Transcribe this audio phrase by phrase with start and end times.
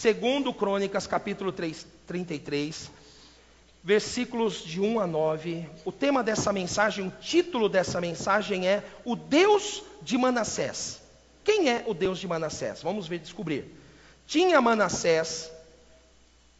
[0.00, 2.90] Segundo Crônicas, capítulo 3, 33,
[3.84, 5.68] versículos de 1 a 9.
[5.84, 11.02] O tema dessa mensagem, o título dessa mensagem é O Deus de Manassés.
[11.44, 12.80] Quem é o Deus de Manassés?
[12.82, 13.76] Vamos ver, descobrir.
[14.26, 15.52] Tinha Manassés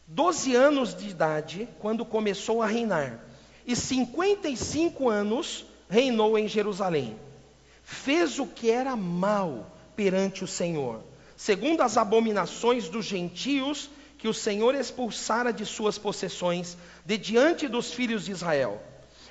[0.06, 3.24] 12 anos de idade quando começou a reinar,
[3.66, 7.16] e 55 anos reinou em Jerusalém.
[7.82, 11.02] Fez o que era mal perante o Senhor,
[11.40, 17.94] segundo as abominações dos gentios que o Senhor expulsara de suas possessões, de diante dos
[17.94, 18.78] filhos de Israel.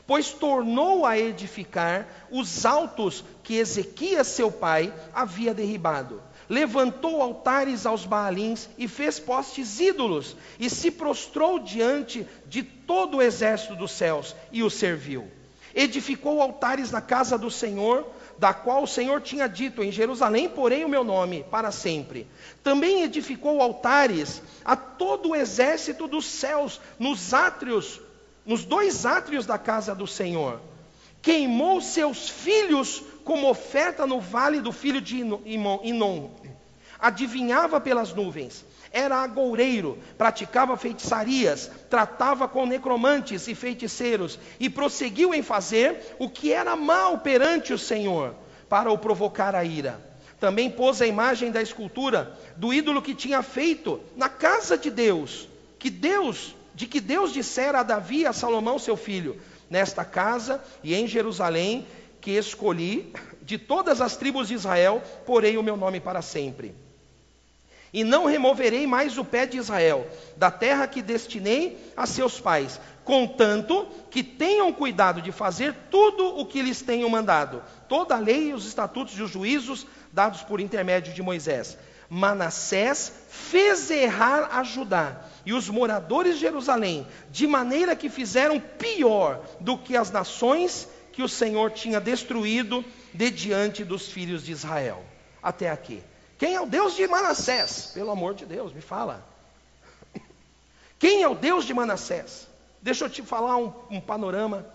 [0.07, 6.19] Pois tornou a edificar os altos que Ezequias, seu pai, havia derribado.
[6.49, 13.21] Levantou altares aos Baalins e fez postes ídolos, e se prostrou diante de todo o
[13.21, 15.29] exército dos céus e o serviu.
[15.75, 20.85] Edificou altares na casa do Senhor, da qual o Senhor tinha dito: Em Jerusalém porei
[20.85, 22.25] o meu nome para sempre.
[22.63, 27.99] Também edificou altares a todo o exército dos céus, nos átrios,
[28.45, 30.61] nos dois átrios da casa do Senhor.
[31.21, 36.29] Queimou seus filhos como oferta no vale do filho de Inon.
[36.97, 45.43] Adivinhava pelas nuvens era agoureiro, praticava feitiçarias, tratava com necromantes e feiticeiros, e prosseguiu em
[45.43, 48.33] fazer o que era mal perante o Senhor,
[48.67, 49.99] para o provocar a ira.
[50.39, 55.47] Também pôs a imagem da escultura do ídolo que tinha feito na casa de Deus,
[55.77, 60.63] que Deus, de que Deus dissera a Davi e a Salomão seu filho: Nesta casa
[60.83, 61.85] e em Jerusalém
[62.21, 66.75] que escolhi, de todas as tribos de Israel, porei o meu nome para sempre.
[67.91, 72.79] E não removerei mais o pé de Israel, da terra que destinei a seus pais,
[73.03, 78.53] contanto que tenham cuidado de fazer tudo o que lhes tenho mandado, toda a lei,
[78.53, 81.77] os estatutos e os juízos dados por intermédio de Moisés.
[82.09, 89.43] Manassés fez errar a Judá e os moradores de Jerusalém, de maneira que fizeram pior
[89.59, 92.83] do que as nações que o Senhor tinha destruído
[93.13, 95.03] de diante dos filhos de Israel.
[95.41, 96.03] Até aqui.
[96.39, 97.91] Quem é o Deus de Manassés?
[97.93, 99.21] Pelo amor de Deus, me fala.
[100.97, 102.47] Quem é o Deus de Manassés?
[102.81, 104.65] Deixa eu te falar um, um panorama,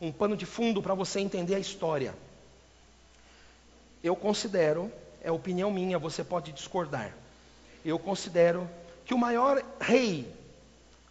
[0.00, 2.14] um pano de fundo para você entender a história.
[4.04, 7.12] Eu considero, é opinião minha, você pode discordar.
[7.84, 8.70] Eu considero
[9.04, 10.32] que o maior rei,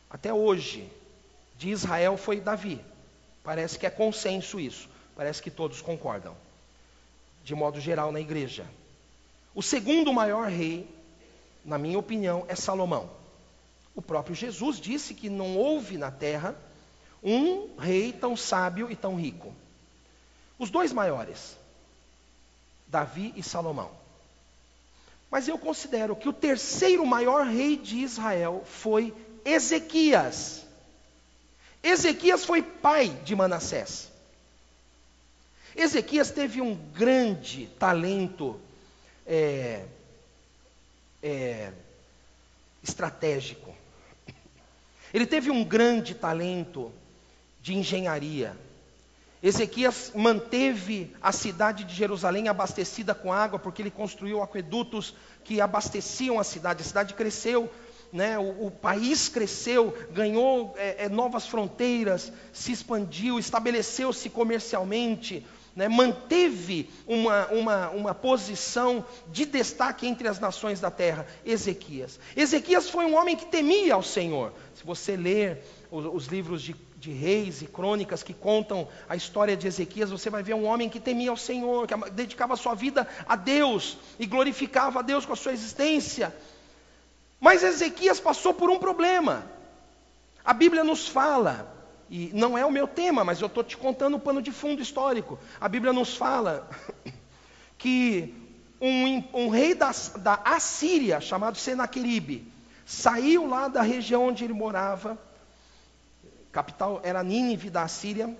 [0.09, 0.89] até hoje,
[1.57, 2.81] de Israel foi Davi.
[3.43, 4.87] Parece que é consenso isso.
[5.13, 6.33] Parece que todos concordam.
[7.43, 8.65] De modo geral, na igreja.
[9.53, 10.87] O segundo maior rei,
[11.65, 13.09] na minha opinião, é Salomão.
[13.95, 16.55] O próprio Jesus disse que não houve na terra
[17.23, 19.53] um rei tão sábio e tão rico.
[20.57, 21.57] Os dois maiores,
[22.87, 23.91] Davi e Salomão.
[25.29, 29.13] Mas eu considero que o terceiro maior rei de Israel foi
[29.45, 30.65] Ezequias.
[31.83, 34.09] Ezequias foi pai de Manassés.
[35.75, 38.59] Ezequias teve um grande talento
[39.29, 39.85] é,
[41.21, 41.71] é,
[42.83, 43.71] estratégico.
[45.13, 46.91] Ele teve um grande talento
[47.61, 48.57] de engenharia.
[49.41, 55.15] Ezequias manteve a cidade de Jerusalém abastecida com água, porque ele construiu aquedutos
[55.45, 56.81] que abasteciam a cidade.
[56.81, 57.71] A cidade cresceu,
[58.11, 58.37] né?
[58.37, 65.45] o, o país cresceu, ganhou é, é, novas fronteiras, se expandiu, estabeleceu-se comercialmente
[65.79, 72.19] né, manteve uma, uma, uma posição de destaque entre as nações da terra, Ezequias.
[72.35, 74.51] Ezequias foi um homem que temia ao Senhor.
[74.75, 79.55] Se você ler os, os livros de, de, reis e crônicas que contam a história
[79.55, 83.07] de Ezequias, você vai ver um homem que temia ao Senhor, que dedicava sua vida
[83.25, 86.35] a Deus e glorificava a Deus com a sua existência.
[87.39, 89.45] Mas Ezequias passou por um problema.
[90.43, 91.78] A Bíblia nos fala
[92.09, 94.81] e não é o meu tema, mas eu estou te contando o pano de fundo
[94.81, 95.37] histórico.
[95.61, 96.67] A Bíblia nos fala
[97.77, 98.33] que
[98.81, 102.51] um, um rei da, da Assíria, chamado Senaqueribe,
[102.85, 105.17] saiu lá da região onde ele morava,
[106.51, 108.35] capital era Nínive da Assíria,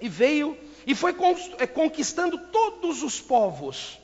[0.00, 0.56] e veio
[0.86, 1.14] e foi
[1.58, 3.99] é, conquistando todos os povos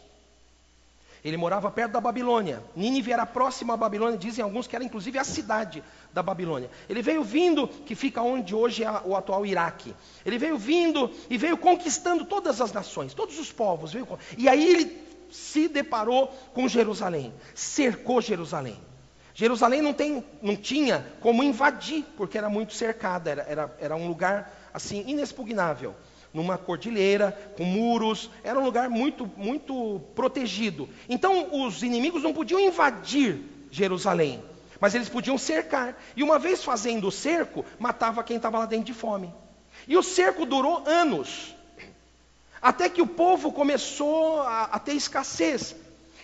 [1.28, 2.62] ele morava perto da Babilônia.
[2.76, 5.82] Nínive era próxima à Babilônia, dizem alguns que era inclusive a cidade
[6.14, 6.70] da Babilônia.
[6.88, 9.92] Ele veio vindo, que fica onde hoje é o atual Iraque.
[10.24, 13.92] Ele veio vindo e veio conquistando todas as nações, todos os povos.
[13.92, 14.06] Veio,
[14.38, 18.78] e aí ele se deparou com Jerusalém, cercou Jerusalém.
[19.34, 24.06] Jerusalém não, tem, não tinha como invadir, porque era muito cercada, era, era, era um
[24.06, 25.94] lugar assim inexpugnável
[26.36, 30.86] numa cordilheira, com muros, era um lugar muito, muito protegido.
[31.08, 33.40] Então os inimigos não podiam invadir
[33.70, 34.42] Jerusalém.
[34.78, 35.98] Mas eles podiam cercar.
[36.14, 39.32] E uma vez fazendo o cerco, matava quem estava lá dentro de fome.
[39.88, 41.54] E o cerco durou anos.
[42.60, 45.74] Até que o povo começou a, a ter escassez.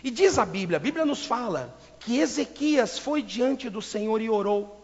[0.05, 4.29] E diz a Bíblia, a Bíblia nos fala que Ezequias foi diante do Senhor e
[4.29, 4.81] orou.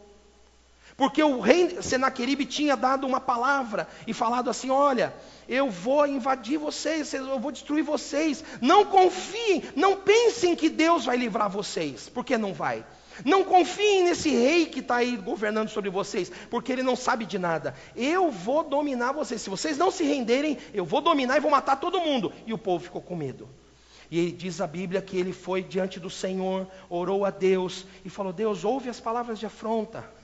[0.98, 5.14] Porque o rei Senaqueribe tinha dado uma palavra e falado assim: Olha,
[5.48, 8.42] eu vou invadir vocês, eu vou destruir vocês.
[8.60, 12.84] Não confiem, não pensem que Deus vai livrar vocês, porque não vai.
[13.24, 17.38] Não confiem nesse rei que está aí governando sobre vocês, porque ele não sabe de
[17.38, 17.76] nada.
[17.94, 19.40] Eu vou dominar vocês.
[19.40, 22.32] Se vocês não se renderem, eu vou dominar e vou matar todo mundo.
[22.44, 23.48] E o povo ficou com medo.
[24.10, 28.10] E ele diz a Bíblia que ele foi diante do Senhor, orou a Deus e
[28.10, 30.17] falou: Deus, ouve as palavras de afronta.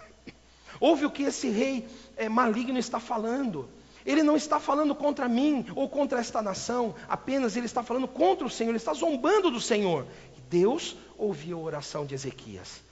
[0.84, 3.66] Ouve o que esse rei é, maligno está falando.
[4.04, 8.46] Ele não está falando contra mim ou contra esta nação, apenas ele está falando contra
[8.46, 10.06] o Senhor, ele está zombando do Senhor.
[10.50, 12.82] Deus ouviu a oração de Ezequias.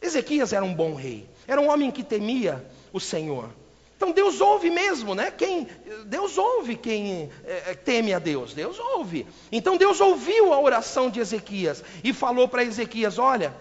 [0.00, 3.50] Ezequias era um bom rei, era um homem que temia o Senhor.
[3.94, 5.30] Então Deus ouve mesmo, né?
[5.30, 5.68] Quem
[6.06, 8.54] Deus ouve quem é, teme a Deus.
[8.54, 9.26] Deus ouve.
[9.52, 13.54] Então Deus ouviu a oração de Ezequias e falou para Ezequias: Olha,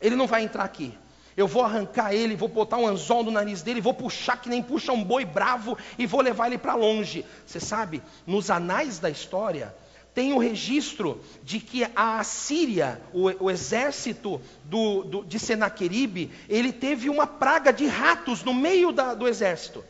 [0.00, 0.92] ele não vai entrar aqui.
[1.38, 4.60] Eu vou arrancar ele, vou botar um anzol no nariz dele, vou puxar que nem
[4.60, 7.24] puxa um boi bravo e vou levar ele para longe.
[7.46, 9.72] Você sabe, nos anais da história,
[10.12, 16.72] tem o registro de que a Assíria, o, o exército do, do, de Senaqueribe, ele
[16.72, 19.84] teve uma praga de ratos no meio da, do exército.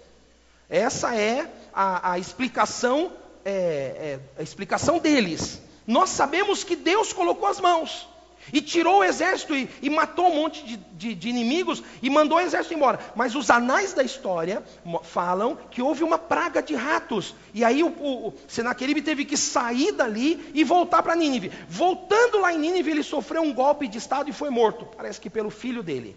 [0.69, 3.11] Essa é a, a explicação,
[3.43, 5.63] é, é, a explicação deles.
[5.87, 8.07] Nós sabemos que Deus colocou as mãos.
[8.53, 12.39] E tirou o exército e, e matou um monte de, de, de, inimigos e mandou
[12.39, 12.99] o exército embora.
[13.15, 14.63] Mas os anais da história
[15.05, 17.35] falam que houve uma praga de ratos.
[17.53, 21.53] E aí o, o, o Senaqueribe teve que sair dali e voltar para Nínive.
[21.69, 24.87] Voltando lá em Nínive, ele sofreu um golpe de estado e foi morto.
[24.97, 26.17] Parece que pelo filho dele.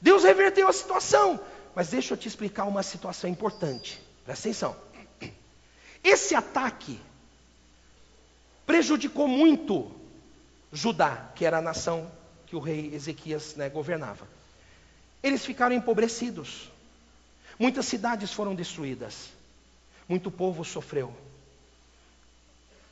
[0.00, 1.38] Deus reverteu a situação.
[1.74, 4.00] Mas deixa eu te explicar uma situação importante.
[4.24, 4.76] Presta atenção.
[6.02, 6.98] Esse ataque
[8.66, 9.90] prejudicou muito
[10.72, 12.10] Judá, que era a nação
[12.46, 14.26] que o rei Ezequias né, governava.
[15.22, 16.70] Eles ficaram empobrecidos.
[17.58, 19.30] Muitas cidades foram destruídas.
[20.08, 21.14] Muito povo sofreu.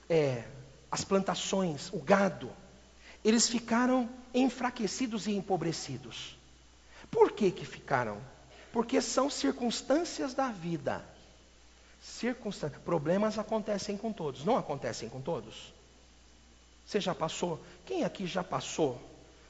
[0.09, 0.45] É,
[0.91, 2.51] as plantações, o gado,
[3.25, 6.37] eles ficaram enfraquecidos e empobrecidos.
[7.11, 8.19] Por que que ficaram?
[8.73, 11.05] Porque são circunstâncias da vida.
[12.03, 12.81] Circunstâncias.
[12.83, 15.73] Problemas acontecem com todos, não acontecem com todos?
[16.88, 17.61] Você já passou?
[17.85, 18.99] Quem aqui já passou?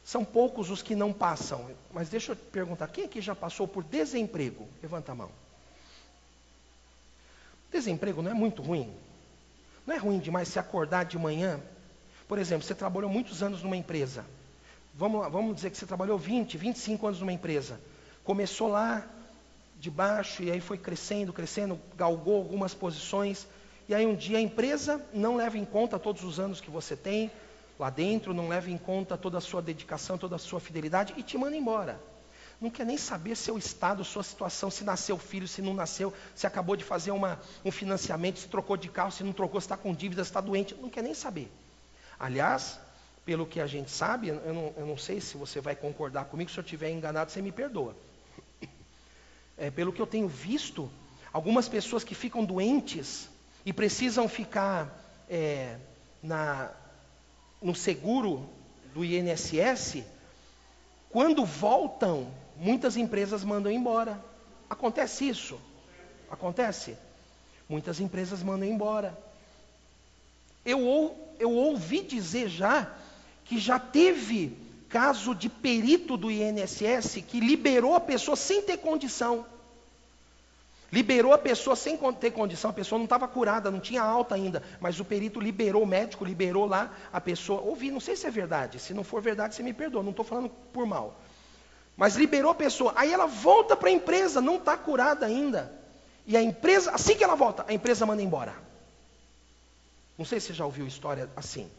[0.04, 1.70] São poucos os que não passam.
[1.92, 4.66] Mas deixa eu te perguntar: quem aqui já passou por desemprego?
[4.82, 5.30] Levanta a mão.
[7.70, 8.92] Desemprego não é muito ruim.
[9.86, 11.60] Não é ruim demais se acordar de manhã.
[12.26, 14.26] Por exemplo, você trabalhou muitos anos numa empresa.
[14.92, 17.80] Vamos, lá, vamos dizer que você trabalhou 20, 25 anos numa empresa.
[18.24, 19.06] Começou lá
[19.78, 23.46] de baixo e aí foi crescendo, crescendo, galgou algumas posições.
[23.88, 26.94] E aí um dia a empresa não leva em conta todos os anos que você
[26.94, 27.30] tem
[27.78, 31.22] lá dentro, não leva em conta toda a sua dedicação, toda a sua fidelidade e
[31.22, 31.98] te manda embora.
[32.60, 36.46] Não quer nem saber seu estado, sua situação, se nasceu filho, se não nasceu, se
[36.46, 39.76] acabou de fazer uma, um financiamento, se trocou de carro, se não trocou, se está
[39.76, 41.50] com dívida, se está doente, não quer nem saber.
[42.18, 42.78] Aliás,
[43.24, 46.50] pelo que a gente sabe, eu não, eu não sei se você vai concordar comigo,
[46.50, 47.96] se eu estiver enganado, você me perdoa.
[49.56, 50.88] É, pelo que eu tenho visto,
[51.32, 53.28] algumas pessoas que ficam doentes
[53.68, 54.88] e precisam ficar
[55.28, 55.76] é,
[56.22, 56.70] na,
[57.60, 58.48] no seguro
[58.94, 60.04] do INSS,
[61.10, 64.24] quando voltam, muitas empresas mandam embora.
[64.70, 65.60] Acontece isso?
[66.30, 66.96] Acontece?
[67.68, 69.14] Muitas empresas mandam embora.
[70.64, 72.90] Eu, eu ouvi dizer já
[73.44, 74.56] que já teve
[74.88, 79.44] caso de perito do INSS que liberou a pessoa sem ter condição.
[80.90, 84.62] Liberou a pessoa sem ter condição, a pessoa não estava curada, não tinha alta ainda,
[84.80, 87.60] mas o perito liberou, o médico liberou lá a pessoa.
[87.60, 90.24] Ouvi, não sei se é verdade, se não for verdade, você me perdoa, não estou
[90.24, 91.20] falando por mal.
[91.94, 95.70] Mas liberou a pessoa, aí ela volta para a empresa, não está curada ainda.
[96.26, 98.54] E a empresa, assim que ela volta, a empresa manda embora.
[100.16, 101.70] Não sei se você já ouviu história assim.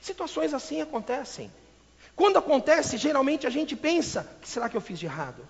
[0.00, 1.50] Situações assim acontecem.
[2.16, 5.46] Quando acontece, geralmente a gente pensa: o que será que eu fiz de errado?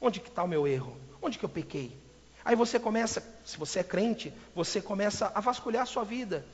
[0.00, 0.96] Onde que está o meu erro?
[1.20, 1.99] Onde que eu pequei?
[2.44, 6.44] Aí você começa, se você é crente, você começa a vasculhar a sua vida.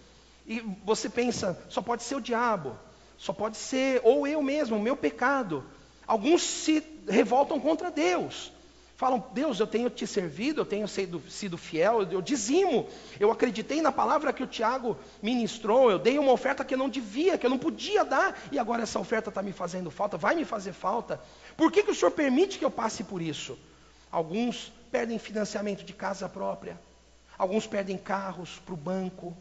[0.47, 2.77] E você pensa, só pode ser o diabo,
[3.19, 5.65] só pode ser, ou eu mesmo, o meu pecado.
[6.07, 8.53] Alguns se revoltam contra Deus.
[8.97, 12.89] Falam, Deus, eu tenho te servido, eu tenho sido, sido fiel, eu, dizimo,
[13.21, 16.89] eu acreditei na palavra que o Tiago ministrou, eu dei uma oferta que eu não
[16.89, 20.35] devia, que eu não podia dar, e agora essa oferta está me fazendo falta, vai
[20.35, 21.21] me fazer falta.
[21.59, 23.59] Por que, que o Senhor permite que eu passe por isso?
[24.11, 26.81] Alguns perdem financiamento de casa própria,
[27.37, 29.37] alguns perdem carros para o banco.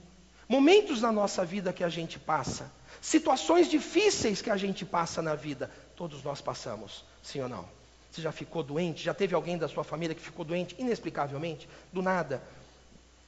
[0.49, 2.69] Momentos na nossa vida que a gente passa,
[3.01, 7.63] situações difíceis que a gente passa na vida, todos nós passamos, sim ou não?
[8.11, 9.01] Você já ficou doente?
[9.01, 12.43] Já teve alguém da sua família que ficou doente inexplicavelmente, do nada,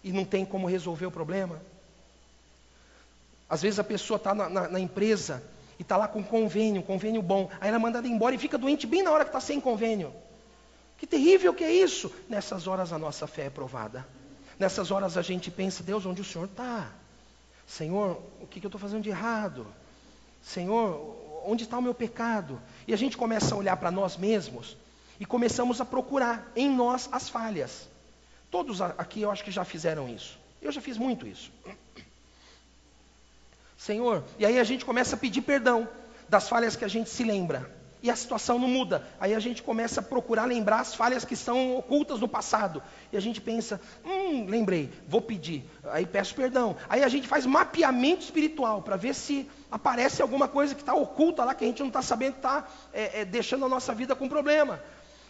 [0.04, 1.62] e não tem como resolver o problema?
[3.50, 5.42] Às vezes a pessoa está na, na, na, empresa
[5.80, 8.86] e está lá com convênio, convênio bom, aí ela é mandada embora e fica doente
[8.86, 10.14] bem na hora que está sem convênio.
[10.98, 12.12] Que terrível que é isso!
[12.28, 14.08] Nessas horas a nossa fé é provada.
[14.58, 16.92] Nessas horas a gente pensa, Deus, onde o Senhor está?
[17.68, 19.68] Senhor, o que, que eu estou fazendo de errado?
[20.42, 22.60] Senhor, onde está o meu pecado?
[22.88, 24.76] E a gente começa a olhar para nós mesmos
[25.20, 27.88] e começamos a procurar em nós as falhas.
[28.50, 30.40] Todos aqui eu acho que já fizeram isso.
[30.62, 31.52] Eu já fiz muito isso.
[33.78, 35.88] Senhor, e aí a gente começa a pedir perdão
[36.28, 39.08] das falhas que a gente se lembra e a situação não muda.
[39.20, 42.82] Aí a gente começa a procurar lembrar as falhas que estão ocultas no passado.
[43.12, 45.64] E a gente pensa, hum, lembrei, vou pedir.
[45.86, 46.76] Aí peço perdão.
[46.88, 51.44] Aí a gente faz mapeamento espiritual para ver se aparece alguma coisa que está oculta
[51.44, 54.30] lá, que a gente não está sabendo, está é, é, deixando a nossa vida com
[54.30, 54.80] problema.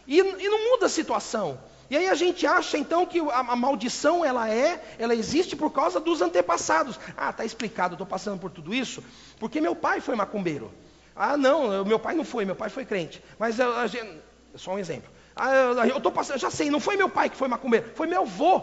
[0.06, 1.60] E, e não muda a situação.
[1.90, 5.72] E aí a gente acha então que a, a, maldição ela é, ela existe por
[5.72, 7.00] causa dos antepassados.
[7.16, 9.04] Ah, está explicado, estou passando por tudo isso,
[9.40, 10.72] porque meu pai foi macumbeiro.
[11.18, 13.24] Ah, não, meu pai não foi, meu pai foi crente.
[13.40, 14.22] Mas a gente,
[14.56, 15.10] só um exemplo.
[15.36, 18.22] Ah, eu estou passando, já sei, não foi meu pai que foi macumbeiro, foi meu
[18.22, 18.62] avô.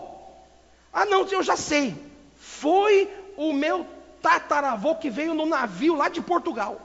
[0.92, 1.94] Ah, não, eu já sei.
[2.36, 3.86] Foi o meu
[4.22, 6.80] tataravô que veio no navio lá de Portugal.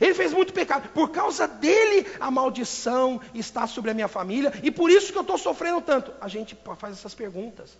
[0.00, 0.88] Ele fez muito pecado.
[0.90, 4.52] Por causa dele, a maldição está sobre a minha família.
[4.62, 6.12] E por isso que eu estou sofrendo tanto.
[6.20, 7.76] A gente faz essas perguntas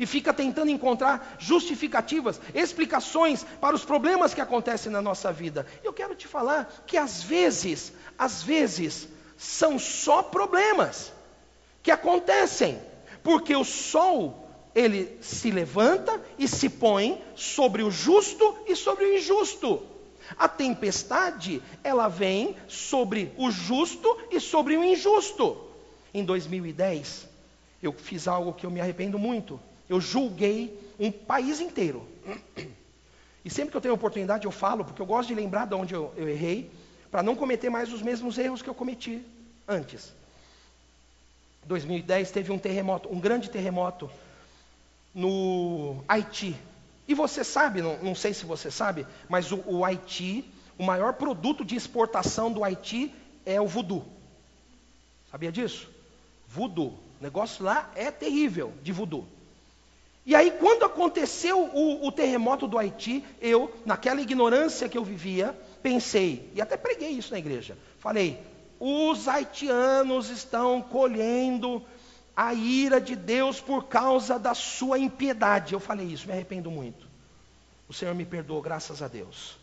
[0.00, 5.66] e fica tentando encontrar justificativas, explicações para os problemas que acontecem na nossa vida.
[5.84, 11.12] Eu quero te falar que às vezes, às vezes, são só problemas
[11.82, 12.80] que acontecem,
[13.22, 19.18] porque o sol ele se levanta e se põe sobre o justo e sobre o
[19.18, 19.82] injusto.
[20.38, 25.58] A tempestade, ela vem sobre o justo e sobre o injusto.
[26.14, 27.28] Em 2010,
[27.82, 32.06] eu fiz algo que eu me arrependo muito eu julguei um país inteiro.
[33.44, 35.92] E sempre que eu tenho oportunidade eu falo, porque eu gosto de lembrar de onde
[35.92, 36.70] eu, eu errei,
[37.10, 39.20] para não cometer mais os mesmos erros que eu cometi
[39.66, 40.12] antes.
[41.64, 44.08] 2010 teve um terremoto, um grande terremoto
[45.12, 46.56] no Haiti.
[47.08, 51.14] E você sabe, não, não sei se você sabe, mas o, o Haiti, o maior
[51.14, 53.12] produto de exportação do Haiti
[53.44, 54.04] é o voodoo.
[55.32, 55.90] Sabia disso?
[56.46, 56.96] Voodoo.
[57.20, 59.26] O negócio lá é terrível de voodoo.
[60.24, 65.58] E aí, quando aconteceu o, o, terremoto do Haiti, eu, naquela ignorância que eu vivia,
[65.82, 68.38] pensei, e até preguei isso na igreja, falei:
[68.78, 71.82] os haitianos estão colhendo
[72.36, 75.72] a ira de Deus por causa da sua impiedade.
[75.72, 77.06] Eu falei isso, me arrependo muito.
[77.88, 79.58] O Senhor me perdoou, graças a Deus.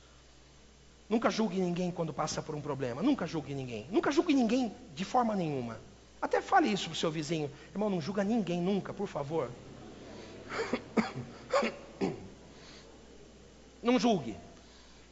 [1.09, 3.01] Nunca julgue ninguém quando passa por um problema.
[3.01, 3.87] Nunca julgue ninguém.
[3.89, 5.79] Nunca julgue ninguém de forma nenhuma.
[6.21, 7.49] Até fale isso para o seu vizinho.
[7.71, 9.49] Irmão, não julga ninguém nunca, por favor.
[13.81, 14.35] Não julgue.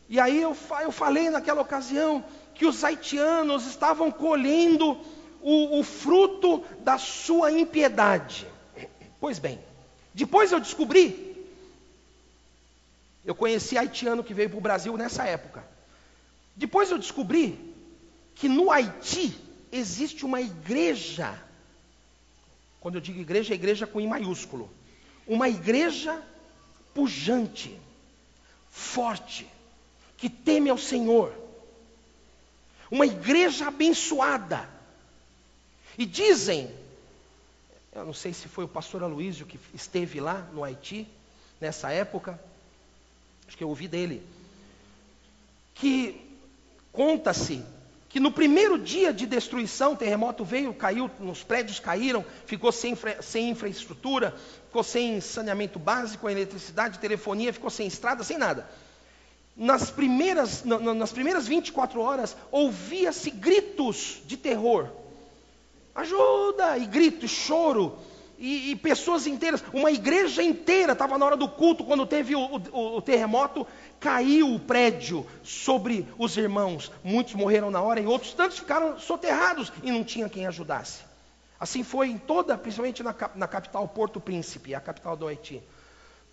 [0.08, 2.24] E aí eu, eu falei naquela ocasião
[2.54, 5.00] que os haitianos estavam colhendo
[5.42, 8.48] o, o fruto da sua impiedade.
[9.20, 9.60] Pois bem,
[10.14, 11.48] depois eu descobri,
[13.24, 15.64] eu conheci haitiano que veio para o Brasil nessa época.
[16.56, 17.74] Depois eu descobri
[18.36, 19.36] que no Haiti
[19.72, 21.38] existe uma igreja.
[22.80, 24.70] Quando eu digo igreja, é igreja com I maiúsculo
[25.28, 26.22] uma igreja
[26.94, 27.78] pujante,
[28.70, 29.48] forte,
[30.18, 31.34] que teme ao Senhor,
[32.90, 34.70] uma igreja abençoada.
[35.98, 36.70] E dizem,
[37.94, 41.08] eu não sei se foi o pastor Aloísio que esteve lá no Haiti,
[41.60, 42.40] nessa época,
[43.48, 44.22] acho que eu ouvi dele,
[45.74, 46.22] que
[46.92, 47.64] conta-se
[48.16, 52.98] que no primeiro dia de destruição, o terremoto veio, caiu, os prédios caíram, ficou sem,
[53.20, 54.34] sem infraestrutura,
[54.68, 58.70] ficou sem saneamento básico, eletricidade, telefonia, ficou sem estrada, sem nada.
[59.54, 64.88] Nas primeiras, nas primeiras 24 horas, ouvia-se gritos de terror.
[65.94, 66.78] Ajuda!
[66.78, 67.98] E grito, choro,
[68.38, 72.40] e, e, pessoas inteiras, uma igreja inteira estava na hora do culto, quando teve o,
[72.40, 73.66] o, o terremoto,
[74.00, 76.92] caiu o prédio sobre os irmãos.
[77.04, 81.04] Muitos morreram na hora e outros tantos ficaram soterrados e não tinha quem ajudasse.
[81.60, 85.64] Assim foi em toda, principalmente na, na capital Porto Príncipe, a capital do Haiti.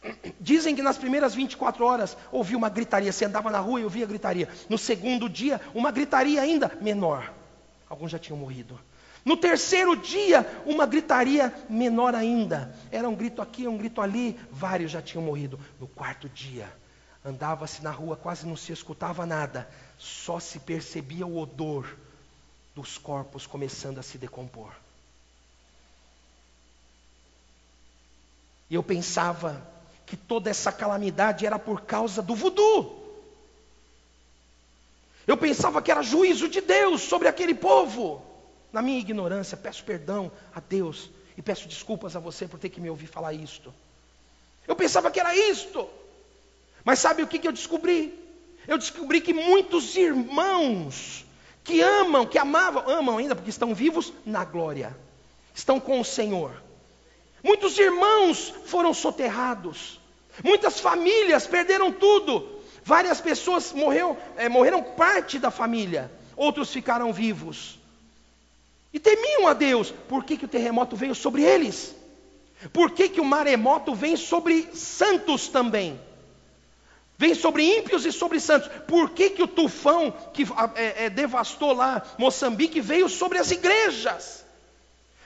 [0.41, 3.13] Dizem que nas primeiras 24 horas ouviu uma gritaria.
[3.13, 4.49] Você andava na rua e ouvia gritaria.
[4.69, 7.33] No segundo dia, uma gritaria ainda menor.
[7.89, 8.79] Alguns já tinham morrido.
[9.25, 12.75] No terceiro dia, uma gritaria menor ainda.
[12.91, 14.39] Era um grito aqui, um grito ali.
[14.51, 15.61] Vários já tinham morrido.
[15.79, 16.73] No quarto dia,
[17.25, 19.69] andava-se na rua, quase não se escutava nada.
[19.97, 21.97] Só se percebia o odor
[22.75, 24.73] dos corpos começando a se decompor.
[28.69, 29.63] E eu pensava
[30.05, 33.01] que toda essa calamidade era por causa do voodoo.
[35.27, 38.32] Eu pensava que era juízo de Deus sobre aquele povo.
[38.73, 42.81] Na minha ignorância, peço perdão a Deus e peço desculpas a você por ter que
[42.81, 43.73] me ouvir falar isto.
[44.67, 45.89] Eu pensava que era isto.
[46.85, 48.19] Mas sabe o que, que eu descobri?
[48.67, 51.25] Eu descobri que muitos irmãos
[51.65, 54.97] que amam, que amavam, amam ainda porque estão vivos na glória,
[55.55, 56.63] estão com o Senhor.
[57.43, 60.01] Muitos irmãos foram soterrados.
[60.43, 62.61] Muitas famílias perderam tudo.
[62.85, 66.11] Várias pessoas morreu, é, morreram parte da família.
[66.37, 67.79] Outros ficaram vivos.
[68.93, 69.93] E temiam a Deus.
[70.09, 71.95] Por que, que o terremoto veio sobre eles?
[72.73, 75.99] Por que, que o maremoto vem sobre santos também?
[77.19, 78.69] Vem sobre ímpios e sobre santos.
[78.87, 80.45] Por que, que o tufão que
[80.75, 84.45] é, é, devastou lá Moçambique veio sobre as igrejas?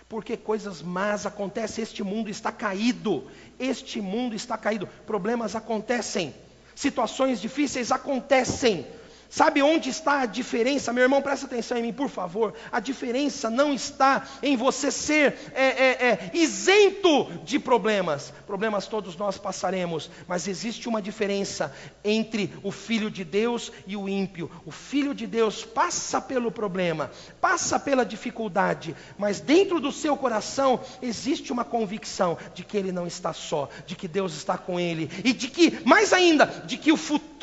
[0.09, 3.25] Porque coisas más acontecem, este mundo está caído,
[3.59, 6.33] este mundo está caído, problemas acontecem,
[6.77, 8.87] situações difíceis acontecem,
[9.29, 10.93] Sabe onde está a diferença?
[10.93, 12.55] Meu irmão, presta atenção em mim, por favor.
[12.71, 18.33] A diferença não está em você ser é, é, é, isento de problemas.
[18.47, 24.09] Problemas todos nós passaremos, mas existe uma diferença entre o filho de Deus e o
[24.09, 24.51] ímpio.
[24.65, 30.81] O filho de Deus passa pelo problema, passa pela dificuldade, mas dentro do seu coração
[31.03, 35.11] existe uma convicção de que ele não está só, de que Deus está com ele
[35.25, 37.36] e de que, mais ainda, de que o futuro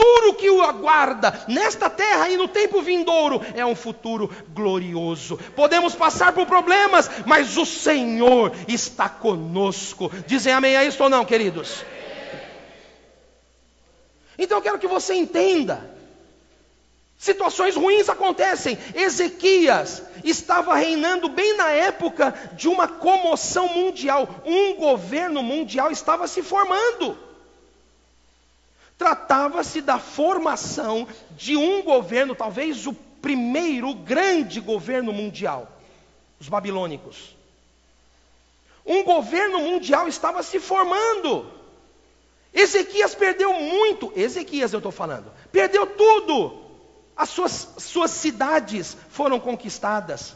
[0.43, 5.39] que o aguarda nesta terra e no tempo vindouro é um futuro glorioso.
[5.55, 10.11] Podemos passar por problemas, mas o Senhor está conosco.
[10.27, 11.85] Dizem amém a isso ou não, queridos?
[14.37, 15.91] Então eu quero que você entenda.
[17.17, 18.77] Situações ruins acontecem.
[18.93, 24.27] Ezequias estava reinando bem na época de uma comoção mundial.
[24.43, 27.17] Um governo mundial estava se formando.
[29.03, 35.69] Tratava-se da formação de um governo, talvez o primeiro grande governo mundial,
[36.39, 37.35] os babilônicos.
[38.85, 41.51] Um governo mundial estava se formando.
[42.53, 46.63] Ezequias perdeu muito, Ezequias eu estou falando, perdeu tudo.
[47.13, 50.33] As suas, suas cidades foram conquistadas,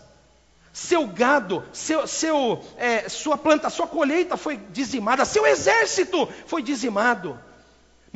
[0.73, 7.46] seu gado, seu, seu, é, sua planta, sua colheita foi dizimada, seu exército foi dizimado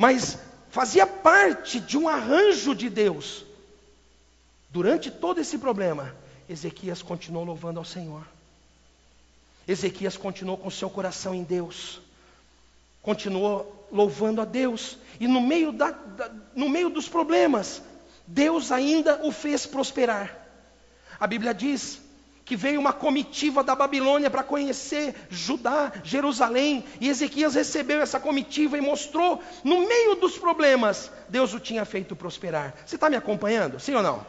[0.02, 0.36] mas
[0.68, 3.44] fazia parte de um arranjo de Deus.
[4.68, 6.12] Durante todo esse problema,
[6.48, 8.26] Ezequias continuou louvando ao Senhor.
[9.68, 12.00] Ezequias continuou com seu coração em Deus.
[13.00, 14.98] Continuou louvando a Deus.
[15.20, 17.80] E no meio, da, da, no meio dos problemas,
[18.26, 20.36] Deus ainda o fez prosperar.
[21.20, 22.01] A Bíblia diz
[22.44, 28.76] que veio uma comitiva da Babilônia para conhecer Judá, Jerusalém, e Ezequias recebeu essa comitiva
[28.76, 32.74] e mostrou, no meio dos problemas, Deus o tinha feito prosperar.
[32.84, 33.78] Você está me acompanhando?
[33.78, 34.26] Sim ou não?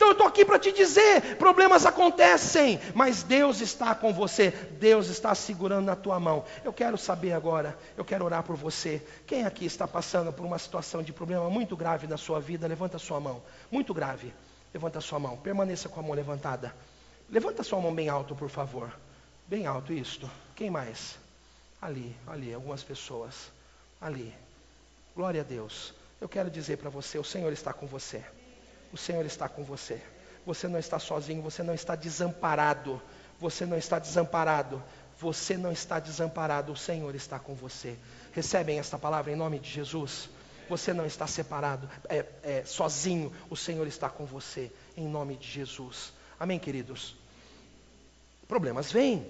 [0.00, 5.08] Então eu estou aqui para te dizer: problemas acontecem, mas Deus está com você, Deus
[5.08, 6.42] está segurando na tua mão.
[6.64, 9.02] Eu quero saber agora, eu quero orar por você.
[9.26, 12.66] Quem aqui está passando por uma situação de problema muito grave na sua vida?
[12.66, 14.32] Levanta a sua mão, muito grave.
[14.72, 16.74] Levanta a sua mão, permaneça com a mão levantada.
[17.30, 18.92] Levanta sua mão bem alto, por favor.
[19.46, 20.28] Bem alto, isto.
[20.56, 21.16] Quem mais?
[21.80, 23.52] Ali, ali, algumas pessoas.
[24.00, 24.34] Ali.
[25.14, 25.94] Glória a Deus.
[26.20, 28.24] Eu quero dizer para você: o Senhor está com você.
[28.92, 30.02] O Senhor está com você.
[30.44, 33.00] Você não está sozinho, você não está desamparado.
[33.38, 34.82] Você não está desamparado.
[35.20, 36.72] Você não está desamparado.
[36.72, 37.96] O Senhor está com você.
[38.32, 40.28] Recebem esta palavra em nome de Jesus.
[40.68, 43.32] Você não está separado, é, é, sozinho.
[43.48, 46.12] O Senhor está com você, em nome de Jesus.
[46.38, 47.19] Amém, queridos?
[48.50, 49.24] Problemas vêm.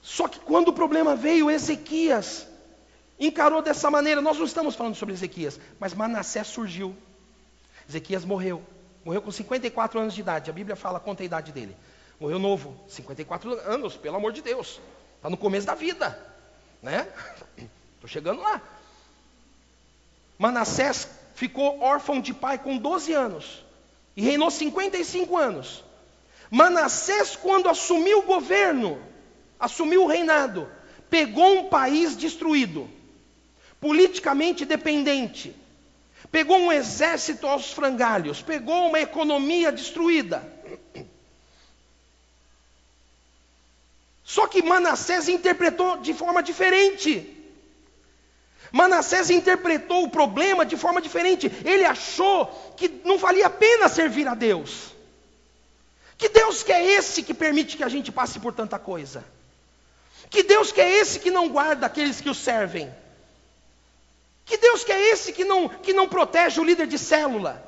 [0.00, 2.48] Só que quando o problema veio, Ezequias
[3.20, 4.22] encarou dessa maneira.
[4.22, 6.96] Nós não estamos falando sobre Ezequias, mas Manassés surgiu.
[7.86, 8.62] Ezequias morreu.
[9.04, 10.48] Morreu com 54 anos de idade.
[10.48, 11.76] A Bíblia fala, conta a idade dele.
[12.18, 14.80] Morreu novo, 54 anos, pelo amor de Deus.
[15.16, 16.18] Está no começo da vida.
[16.82, 17.06] Né?
[17.96, 18.62] Estou chegando lá.
[20.38, 23.62] Manassés ficou órfão de pai com 12 anos.
[24.16, 25.84] E reinou 55 anos.
[26.50, 29.00] Manassés, quando assumiu o governo,
[29.58, 30.70] assumiu o reinado,
[31.10, 32.88] pegou um país destruído,
[33.80, 35.54] politicamente dependente,
[36.30, 40.42] pegou um exército aos frangalhos, pegou uma economia destruída.
[44.24, 47.32] Só que Manassés interpretou de forma diferente.
[48.72, 51.50] Manassés interpretou o problema de forma diferente.
[51.64, 54.95] Ele achou que não valia a pena servir a Deus.
[56.18, 59.24] Que Deus que é esse que permite que a gente passe por tanta coisa?
[60.30, 62.92] Que Deus que é esse que não guarda aqueles que o servem?
[64.44, 67.64] Que Deus que é esse que não, que não protege o líder de célula?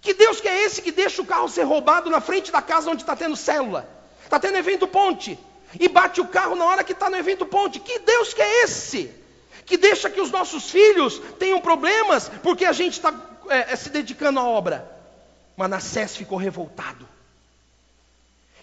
[0.00, 2.90] Que Deus que é esse que deixa o carro ser roubado na frente da casa
[2.90, 3.88] onde está tendo célula?
[4.22, 5.38] Está tendo evento ponte.
[5.78, 7.80] E bate o carro na hora que está no evento ponte.
[7.80, 9.10] Que Deus que é esse?
[9.64, 13.12] Que deixa que os nossos filhos tenham problemas porque a gente está
[13.48, 14.88] é, é, se dedicando à obra.
[15.56, 17.08] Manassés ficou revoltado.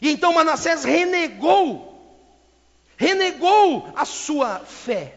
[0.04, 1.98] E então Manassés renegou,
[2.98, 5.16] renegou a sua fé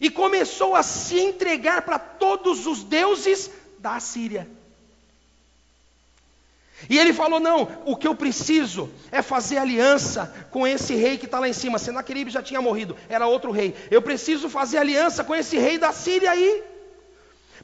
[0.00, 4.48] e começou a se entregar para todos os deuses da Assíria.
[6.88, 11.26] E ele falou: Não, o que eu preciso é fazer aliança com esse rei que
[11.26, 11.78] está lá em cima.
[11.78, 13.76] Senaqueribe já tinha morrido, era outro rei.
[13.90, 16.69] Eu preciso fazer aliança com esse rei da Síria aí.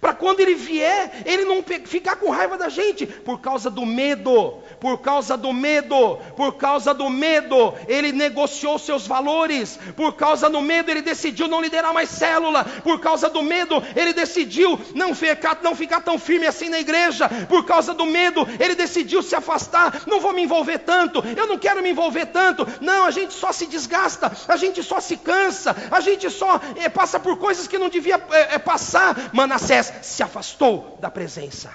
[0.01, 4.59] Para quando ele vier, ele não ficar com raiva da gente, por causa do medo,
[4.79, 10.61] por causa do medo, por causa do medo, ele negociou seus valores, por causa do
[10.61, 15.59] medo, ele decidiu não liderar mais célula, por causa do medo, ele decidiu não ficar,
[15.63, 20.03] não ficar tão firme assim na igreja, por causa do medo, ele decidiu se afastar,
[20.07, 23.51] não vou me envolver tanto, eu não quero me envolver tanto, não, a gente só
[23.51, 27.79] se desgasta, a gente só se cansa, a gente só é, passa por coisas que
[27.79, 31.75] não devia é, é, passar, Manassés se afastou da presença.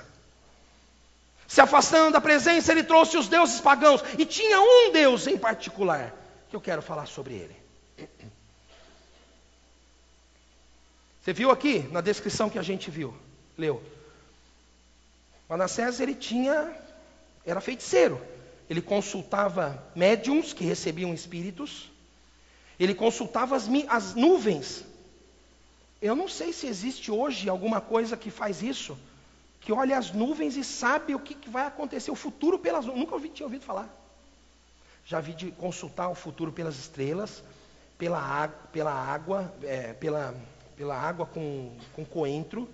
[1.47, 4.01] Se afastando da presença, ele trouxe os deuses pagãos.
[4.17, 6.13] E tinha um Deus em particular,
[6.49, 7.55] que eu quero falar sobre ele.
[11.21, 13.13] Você viu aqui na descrição que a gente viu,
[13.57, 13.83] leu.
[15.49, 16.73] Manassés ele tinha,
[17.45, 18.19] era feiticeiro.
[18.69, 21.91] Ele consultava médiums que recebiam espíritos.
[22.79, 24.85] Ele consultava as, as nuvens
[26.01, 28.97] eu não sei se existe hoje alguma coisa que faz isso,
[29.59, 33.01] que olha as nuvens e sabe o que, vai acontecer, o futuro pelas nuvens.
[33.01, 33.87] Nunca ouvi, tinha ouvido falar.
[35.05, 37.43] Já vi de consultar o futuro pelas estrelas,
[37.97, 40.33] pela, pela água, é, pela,
[40.75, 42.67] pela água com, com coentro,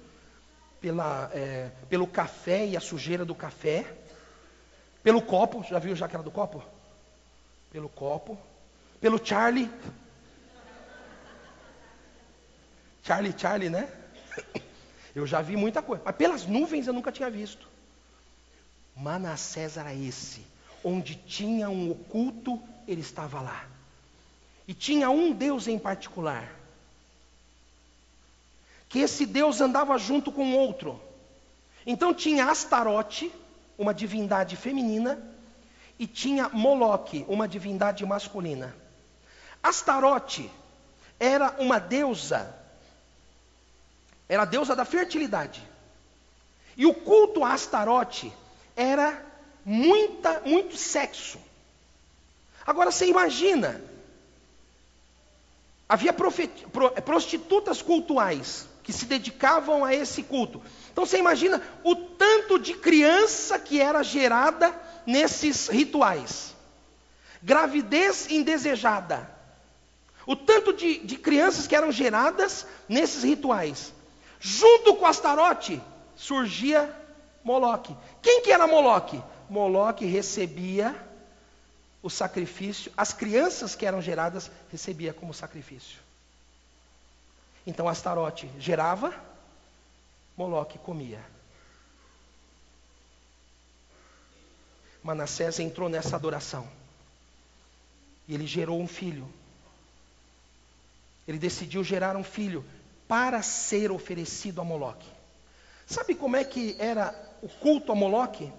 [0.79, 3.85] pela, é, pelo café e a sujeira do café,
[5.03, 6.63] pelo copo, já viu já aquela do copo?
[7.71, 8.37] Pelo copo,
[9.01, 9.69] pelo Charlie,
[13.07, 13.87] Charlie Charlie, né?
[15.15, 17.65] Eu já vi muita coisa, mas pelas nuvens eu nunca tinha visto.
[18.93, 20.45] Manassés era esse,
[20.83, 23.65] onde tinha um oculto, ele estava lá.
[24.67, 26.53] E tinha um Deus em particular,
[28.89, 31.01] que esse Deus andava junto com outro.
[31.85, 33.31] Então tinha Astarote,
[33.77, 35.17] uma divindade feminina,
[35.97, 38.75] e tinha Moloque, uma divindade masculina.
[39.63, 40.51] Astarote
[41.17, 42.66] era uma deusa
[44.29, 45.61] era a deusa da fertilidade.
[46.75, 48.31] E o culto a Astarote
[48.75, 49.25] era
[49.65, 51.39] muita, muito sexo.
[52.65, 53.81] Agora você imagina,
[55.87, 60.61] havia prostitutas cultuais que se dedicavam a esse culto.
[60.91, 64.73] Então você imagina o tanto de criança que era gerada
[65.05, 66.53] nesses rituais.
[67.41, 69.29] Gravidez indesejada.
[70.25, 73.93] O tanto de, de crianças que eram geradas nesses rituais.
[74.39, 75.81] Junto com Astarote
[76.15, 76.93] surgia
[77.43, 77.95] Moloque.
[78.21, 79.21] Quem que era Moloque?
[79.49, 80.95] Moloque recebia
[82.01, 85.99] o sacrifício, as crianças que eram geradas recebia como sacrifício.
[87.65, 89.13] Então Astarote gerava,
[90.37, 91.23] Moloque comia.
[95.03, 96.67] Manassés entrou nessa adoração.
[98.27, 99.27] E ele gerou um filho.
[101.27, 102.63] Ele decidiu gerar um filho
[103.07, 105.07] para ser oferecido a Moloque.
[105.85, 108.51] Sabe como é que era o culto a Moloque?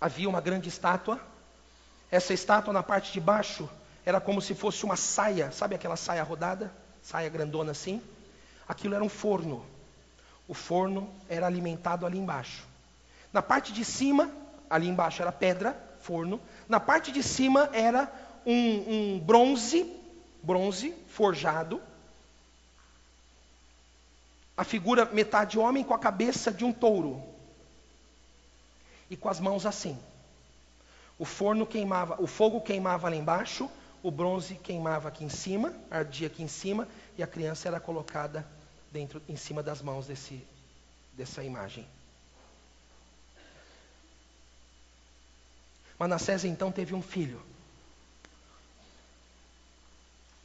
[0.00, 1.20] Havia uma grande estátua.
[2.10, 3.68] Essa estátua na parte de baixo
[4.06, 6.72] era como se fosse uma saia, sabe aquela saia rodada?
[7.02, 8.02] Saia grandona assim?
[8.66, 9.64] Aquilo era um forno.
[10.46, 12.64] O forno era alimentado ali embaixo.
[13.30, 14.30] Na parte de cima,
[14.70, 16.40] ali embaixo era pedra, forno.
[16.66, 18.10] Na parte de cima era
[18.46, 19.94] um, um bronze,
[20.42, 21.82] bronze forjado,
[24.58, 27.22] a figura metade homem com a cabeça de um touro.
[29.08, 29.96] E com as mãos assim.
[31.16, 33.70] O forno queimava, o fogo queimava lá embaixo,
[34.02, 38.44] o bronze queimava aqui em cima, ardia aqui em cima, e a criança era colocada
[38.90, 40.44] dentro, em cima das mãos desse,
[41.12, 41.86] dessa imagem.
[45.96, 47.40] Manassés então teve um filho.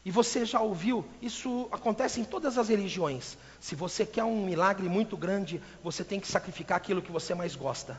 [0.05, 3.37] E você já ouviu, isso acontece em todas as religiões.
[3.63, 7.55] Se você quer um milagre muito grande, você tem que sacrificar aquilo que você mais
[7.55, 7.97] gosta.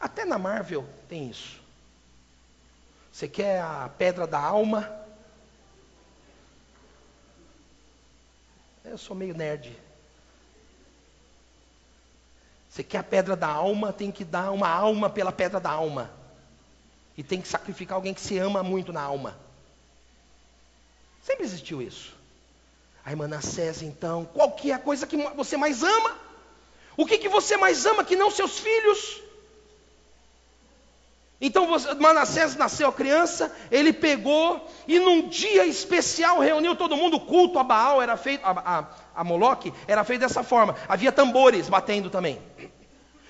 [0.00, 1.60] Até na Marvel tem isso.
[3.12, 4.90] Você quer a pedra da alma?
[8.82, 9.76] Eu sou meio nerd.
[12.70, 16.10] Você quer a pedra da alma, tem que dar uma alma pela pedra da alma.
[17.14, 19.38] E tem que sacrificar alguém que se ama muito na alma.
[21.22, 22.21] Sempre existiu isso.
[23.04, 26.16] Aí Manassés, então, qual que é a coisa que você mais ama?
[26.96, 29.20] O que, que você mais ama que não seus filhos?
[31.40, 31.66] Então
[31.98, 37.58] Manassés nasceu a criança, ele pegou e num dia especial reuniu todo mundo, o culto
[37.58, 38.86] a Baal era feito, a, a,
[39.16, 42.40] a Moloque era feito dessa forma, havia tambores batendo também.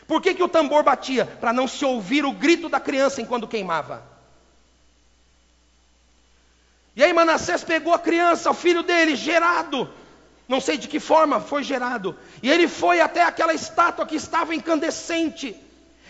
[0.06, 1.24] Por que, que o tambor batia?
[1.24, 4.11] Para não se ouvir o grito da criança enquanto queimava.
[6.94, 9.88] E aí Manassés pegou a criança, o filho dele, gerado,
[10.46, 14.54] não sei de que forma foi gerado, e ele foi até aquela estátua que estava
[14.54, 15.56] incandescente,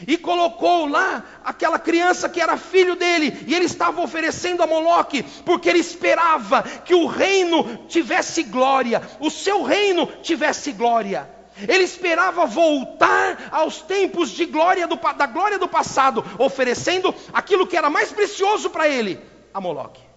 [0.06, 5.22] e colocou lá aquela criança que era filho dele, e ele estava oferecendo a Moloque,
[5.44, 11.30] porque ele esperava que o reino tivesse glória, o seu reino tivesse glória.
[11.68, 17.76] Ele esperava voltar aos tempos de glória do, da glória do passado, oferecendo aquilo que
[17.76, 19.20] era mais precioso para ele,
[19.52, 20.11] a Moloque.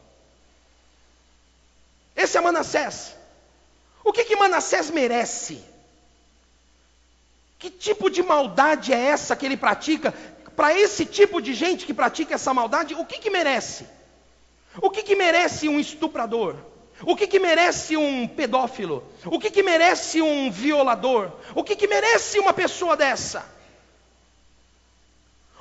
[2.15, 3.15] Esse é Manassés.
[4.04, 5.62] O que, que Manassés merece?
[7.58, 10.13] Que tipo de maldade é essa que ele pratica?
[10.56, 13.86] Para esse tipo de gente que pratica essa maldade, o que, que merece?
[14.82, 16.56] O que, que merece um estuprador?
[17.01, 19.04] O que, que merece um pedófilo?
[19.25, 21.32] O que, que merece um violador?
[21.54, 23.45] O que, que merece uma pessoa dessa?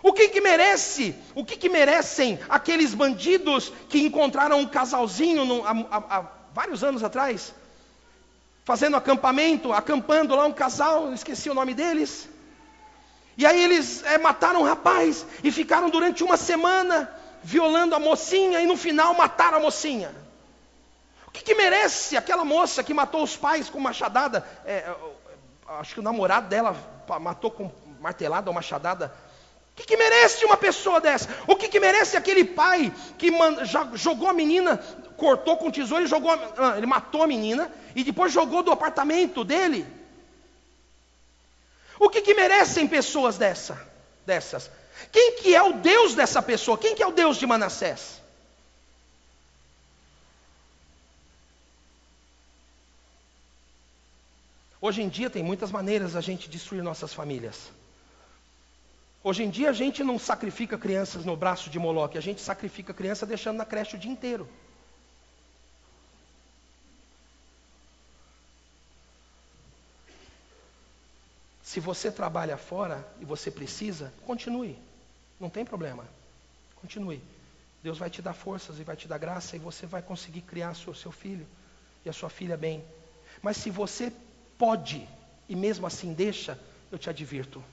[0.03, 1.15] O que, que merece?
[1.35, 6.23] O que, que merecem aqueles bandidos que encontraram um casalzinho no, há, há
[6.55, 7.53] vários anos atrás,
[8.65, 12.29] fazendo acampamento, acampando lá um casal, esqueci o nome deles.
[13.37, 17.13] E aí eles é, mataram um rapaz e ficaram durante uma semana
[17.43, 20.15] violando a mocinha e no final mataram a mocinha.
[21.27, 24.47] O que, que merece aquela moça que matou os pais com machadada?
[24.65, 24.95] É,
[25.81, 26.77] acho que o namorado dela
[27.21, 29.13] matou com martelada ou machadada.
[29.75, 31.29] O que, que merece uma pessoa dessa?
[31.49, 33.65] O que, que merece aquele pai que man,
[33.97, 34.81] jogou a menina
[35.17, 39.43] cortou com tesouro e jogou, ah, ele matou a menina e depois jogou do apartamento
[39.45, 39.87] dele.
[41.99, 43.81] O que, que merecem pessoas dessa,
[44.25, 44.71] dessas?
[45.11, 46.79] Quem que é o Deus dessa pessoa?
[46.79, 48.23] Quem que é o Deus de Manassés?
[54.81, 57.73] Hoje em dia tem muitas maneiras a gente destruir nossas famílias.
[59.27, 62.93] Hoje em dia a gente não sacrifica crianças no braço de Moloque, a gente sacrifica
[62.93, 64.47] criança deixando na creche o dia inteiro.
[71.63, 74.79] Se você trabalha fora e você precisa, continue.
[75.41, 76.05] Não tem problema.
[76.77, 77.23] Continue.
[77.83, 80.75] Deus vai te dar forças e vai te dar graça e você vai conseguir criar
[80.75, 81.47] seu, seu filho
[82.05, 82.85] e a sua filha bem.
[83.41, 84.13] Mas se você
[84.59, 85.09] pode
[85.49, 86.59] e mesmo assim deixa,
[86.93, 87.65] eu te advirto.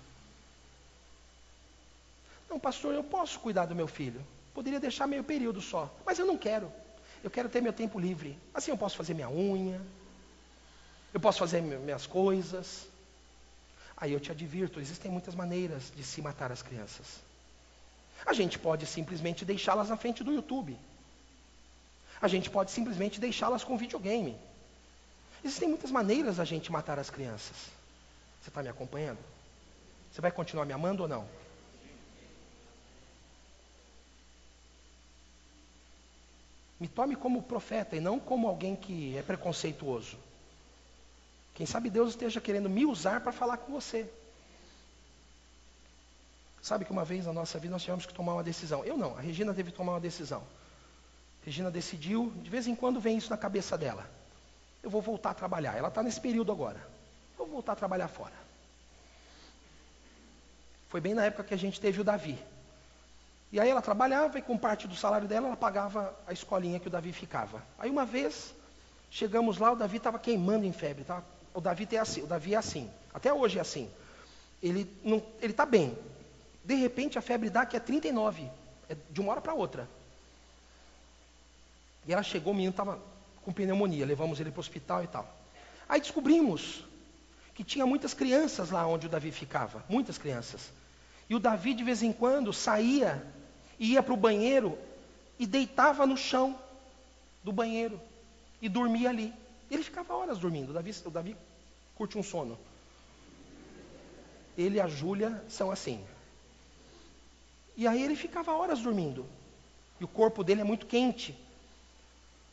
[2.51, 4.21] Não, pastor, eu posso cuidar do meu filho.
[4.53, 6.69] Poderia deixar meio período só, mas eu não quero.
[7.23, 8.37] Eu quero ter meu tempo livre.
[8.53, 9.81] Assim eu posso fazer minha unha,
[11.13, 12.89] eu posso fazer minhas coisas.
[13.95, 17.21] Aí eu te advirto, existem muitas maneiras de se matar as crianças.
[18.25, 20.77] A gente pode simplesmente deixá-las na frente do YouTube.
[22.21, 24.37] A gente pode simplesmente deixá-las com videogame.
[25.41, 27.55] Existem muitas maneiras da gente matar as crianças.
[28.41, 29.19] Você está me acompanhando?
[30.11, 31.40] Você vai continuar me amando ou não?
[36.81, 40.17] Me tome como profeta e não como alguém que é preconceituoso.
[41.53, 44.11] Quem sabe Deus esteja querendo me usar para falar com você.
[46.59, 48.83] Sabe que uma vez na nossa vida nós tivemos que tomar uma decisão.
[48.83, 50.39] Eu não, a Regina teve que tomar uma decisão.
[50.39, 54.09] A Regina decidiu, de vez em quando vem isso na cabeça dela.
[54.81, 55.77] Eu vou voltar a trabalhar.
[55.77, 56.79] Ela está nesse período agora.
[57.37, 58.33] Eu vou voltar a trabalhar fora.
[60.89, 62.43] Foi bem na época que a gente teve o Davi.
[63.51, 66.87] E aí ela trabalhava e com parte do salário dela ela pagava a escolinha que
[66.87, 67.61] o Davi ficava.
[67.77, 68.53] Aí uma vez
[69.09, 72.53] chegamos lá, o Davi estava queimando em febre, estava o Davi, é assim, o Davi
[72.53, 72.89] é assim.
[73.13, 73.89] Até hoje é assim.
[74.63, 74.89] Ele
[75.41, 75.97] está bem.
[76.63, 78.49] De repente a febre dá que é 39.
[78.87, 79.89] É de uma hora para outra.
[82.07, 82.97] E ela chegou, o menino estava
[83.43, 85.27] com pneumonia, levamos ele para o hospital e tal.
[85.89, 86.85] Aí descobrimos
[87.53, 90.71] que tinha muitas crianças lá onde o Davi ficava, muitas crianças.
[91.29, 93.21] E o Davi de vez em quando saía
[93.81, 94.77] ia para o banheiro
[95.39, 96.55] e deitava no chão
[97.43, 97.99] do banheiro
[98.61, 99.33] e dormia ali.
[99.71, 100.69] Ele ficava horas dormindo.
[100.69, 101.35] O Davi, o Davi
[101.95, 102.57] curte um sono.
[104.55, 106.05] Ele e a Júlia são assim.
[107.75, 109.25] E aí ele ficava horas dormindo.
[109.99, 111.35] E o corpo dele é muito quente.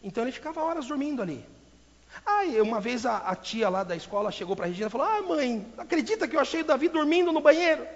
[0.02, 1.44] Então ele ficava horas dormindo ali.
[2.24, 5.06] Aí uma vez a, a tia lá da escola chegou para a Regina e falou:
[5.06, 7.86] Ah, mãe, acredita que eu achei o Davi dormindo no banheiro?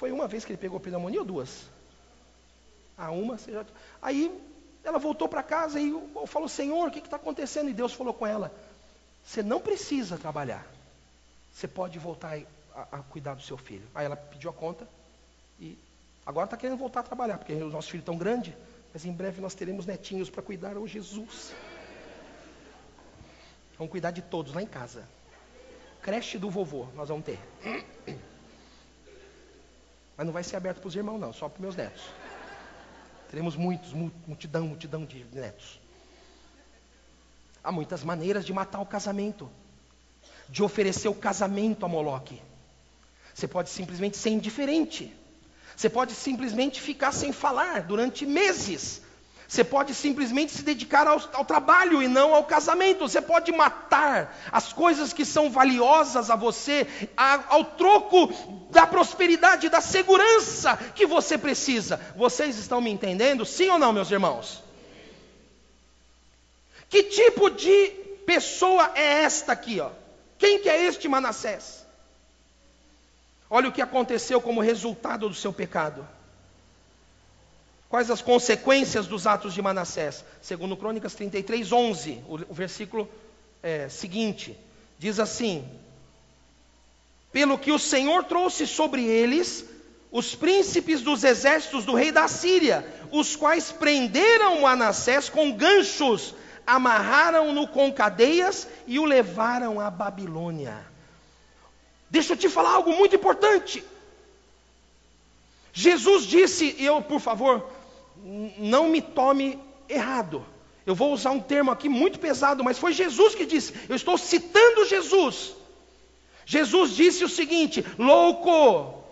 [0.00, 1.68] Foi uma vez que ele pegou pneumonia ou duas?
[2.96, 3.66] Ah, uma, você já...
[4.00, 4.32] Aí
[4.82, 5.92] ela voltou para casa e
[6.26, 7.68] falou: Senhor, o que está acontecendo?
[7.68, 8.50] E Deus falou com ela:
[9.22, 10.66] Você não precisa trabalhar.
[11.52, 12.38] Você pode voltar
[12.74, 13.86] a, a cuidar do seu filho.
[13.94, 14.88] Aí ela pediu a conta
[15.60, 15.76] e
[16.24, 18.54] agora está querendo voltar a trabalhar, porque os nossos filhos estão grandes,
[18.94, 21.52] mas em breve nós teremos netinhos para cuidar ao Jesus.
[23.76, 25.06] Vamos cuidar de todos lá em casa.
[26.00, 27.38] Creche do vovô, nós vamos ter.
[30.20, 32.02] Mas não vai ser aberto para os irmãos, não, só para meus netos.
[33.30, 35.80] Teremos muitos, multidão, multidão de netos.
[37.64, 39.50] Há muitas maneiras de matar o casamento,
[40.46, 42.38] de oferecer o casamento a Moloque.
[43.34, 45.10] Você pode simplesmente ser indiferente.
[45.74, 49.00] Você pode simplesmente ficar sem falar durante meses.
[49.50, 53.08] Você pode simplesmente se dedicar ao, ao, trabalho e não ao casamento.
[53.08, 56.86] Você pode matar as coisas que são valiosas a você
[57.16, 58.28] a, ao troco
[58.70, 62.00] da prosperidade, da segurança que você precisa.
[62.14, 63.44] Vocês estão me entendendo?
[63.44, 64.62] Sim ou não, meus irmãos?
[66.88, 67.88] Que tipo de
[68.24, 69.90] pessoa é esta aqui, ó?
[70.38, 71.84] Quem que é este Manassés?
[73.50, 76.06] Olha o que aconteceu como resultado do seu pecado.
[77.90, 80.24] Quais as consequências dos atos de Manassés?
[80.40, 83.10] Segundo Crônicas 33, 11, o, o versículo
[83.60, 84.56] é, seguinte,
[84.96, 85.68] diz assim:
[87.32, 89.64] Pelo que o Senhor trouxe sobre eles
[90.12, 96.32] os príncipes dos exércitos do rei da Síria, os quais prenderam Manassés com ganchos,
[96.64, 100.78] amarraram-no com cadeias e o levaram à Babilônia.
[102.08, 103.82] Deixa eu te falar algo muito importante.
[105.72, 107.79] Jesus disse, eu, por favor,
[108.16, 110.44] não me tome errado.
[110.86, 113.74] Eu vou usar um termo aqui muito pesado, mas foi Jesus que disse.
[113.88, 115.54] Eu estou citando Jesus.
[116.46, 119.04] Jesus disse o seguinte: Louco,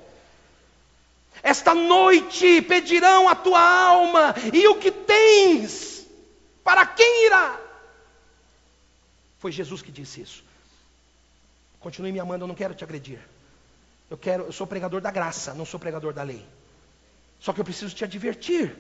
[1.43, 6.07] esta noite pedirão a tua alma, e o que tens,
[6.65, 7.61] para quem irá?
[9.39, 10.45] Foi Jesus que disse isso.
[11.79, 13.21] Continue me amando, eu não quero te agredir.
[14.11, 16.45] Eu quero, eu sou pregador da graça, não sou pregador da lei.
[17.39, 18.77] Só que eu preciso te advertir.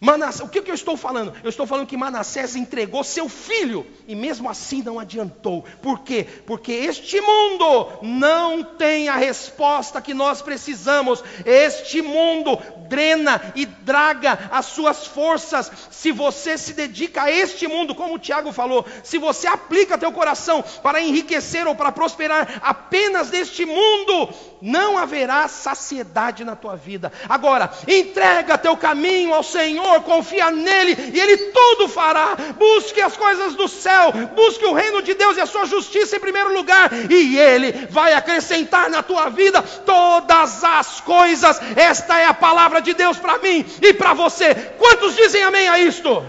[0.00, 1.32] Manassés, o que, que eu estou falando?
[1.42, 5.64] Eu estou falando que Manassés entregou seu filho e mesmo assim não adiantou.
[5.80, 6.26] Por quê?
[6.46, 11.24] Porque este mundo não tem a resposta que nós precisamos.
[11.44, 15.70] Este mundo drena e draga as suas forças.
[15.90, 20.12] Se você se dedica a este mundo, como o Tiago falou, se você aplica teu
[20.12, 24.28] coração para enriquecer ou para prosperar apenas neste mundo,
[24.60, 27.12] não haverá saciedade na tua vida.
[27.28, 32.36] Agora, entrega teu caminho ao Senhor, confia nele e ele tudo fará.
[32.56, 36.20] Busque as coisas do céu, busque o reino de Deus e a sua justiça em
[36.20, 41.60] primeiro lugar, e ele vai acrescentar na tua vida todas as coisas.
[41.76, 44.54] Esta é a palavra de Deus para mim e para você.
[44.78, 46.24] Quantos dizem amém a isto?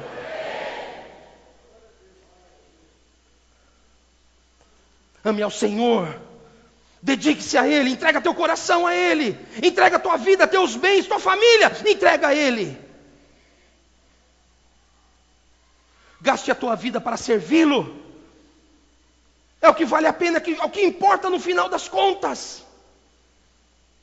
[5.23, 6.27] Ame ao Senhor
[7.01, 11.71] Dedique-se a Ele, entrega teu coração a Ele, entrega tua vida, teus bens, tua família,
[11.85, 12.77] entrega a Ele.
[16.27, 18.03] Gaste a tua vida para servi-lo.
[19.61, 22.65] É o que vale a pena, é o que importa no final das contas.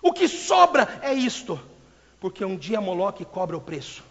[0.01, 1.61] O que sobra é isto,
[2.19, 4.03] porque um dia Moloque cobra o preço.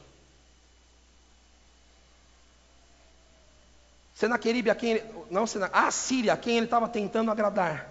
[4.14, 7.90] Senaqueribe a quem ele, não, a Síria a quem ele estava tentando agradar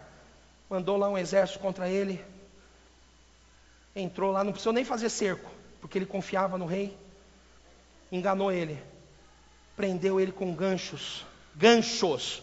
[0.70, 2.24] mandou lá um exército contra ele.
[3.94, 5.50] Entrou lá, não precisou nem fazer cerco,
[5.80, 6.96] porque ele confiava no rei.
[8.12, 8.91] Enganou ele.
[9.76, 11.24] Prendeu ele com ganchos.
[11.54, 12.42] Ganchos.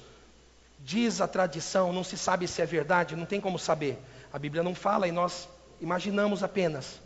[0.80, 3.98] Diz a tradição, não se sabe se é verdade, não tem como saber.
[4.32, 5.48] A Bíblia não fala e nós
[5.82, 7.00] imaginamos apenas.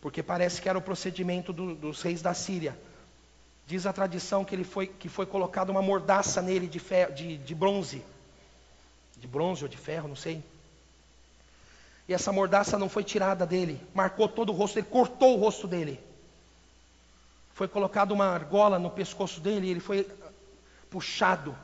[0.00, 2.78] Porque parece que era o procedimento do, dos reis da Síria.
[3.66, 6.80] Diz a tradição que, ele foi, que foi colocada uma mordaça nele de,
[7.14, 8.04] de, de bronze.
[9.16, 10.42] De bronze ou de ferro, não sei
[12.06, 15.66] E essa mordaça não foi tirada dele, marcou todo o rosto dele, cortou o rosto
[15.66, 15.98] dele.
[17.56, 20.06] Foi colocada uma argola no pescoço dele ele foi
[20.90, 21.56] puxado.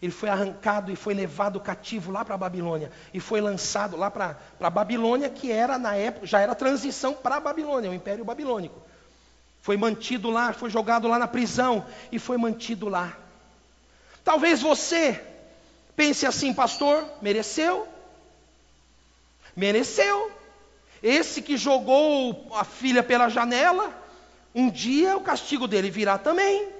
[0.00, 2.92] Ele foi arrancado e foi levado cativo lá para a Babilônia.
[3.12, 7.38] E foi lançado lá para a Babilônia, que era na época, já era transição para
[7.38, 8.80] a Babilônia, o Império Babilônico.
[9.62, 13.18] Foi mantido lá, foi jogado lá na prisão e foi mantido lá.
[14.22, 15.20] Talvez você
[15.96, 17.88] pense assim, pastor, mereceu?
[19.56, 20.30] Mereceu.
[21.02, 24.05] Esse que jogou a filha pela janela,
[24.56, 26.70] um dia o castigo dele virá também.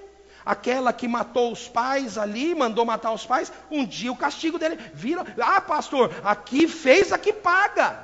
[0.42, 4.78] Aquela que matou os pais ali, mandou matar os pais, um dia o castigo dele
[4.94, 5.22] vira.
[5.38, 8.02] Ah, pastor, aqui fez, aqui paga.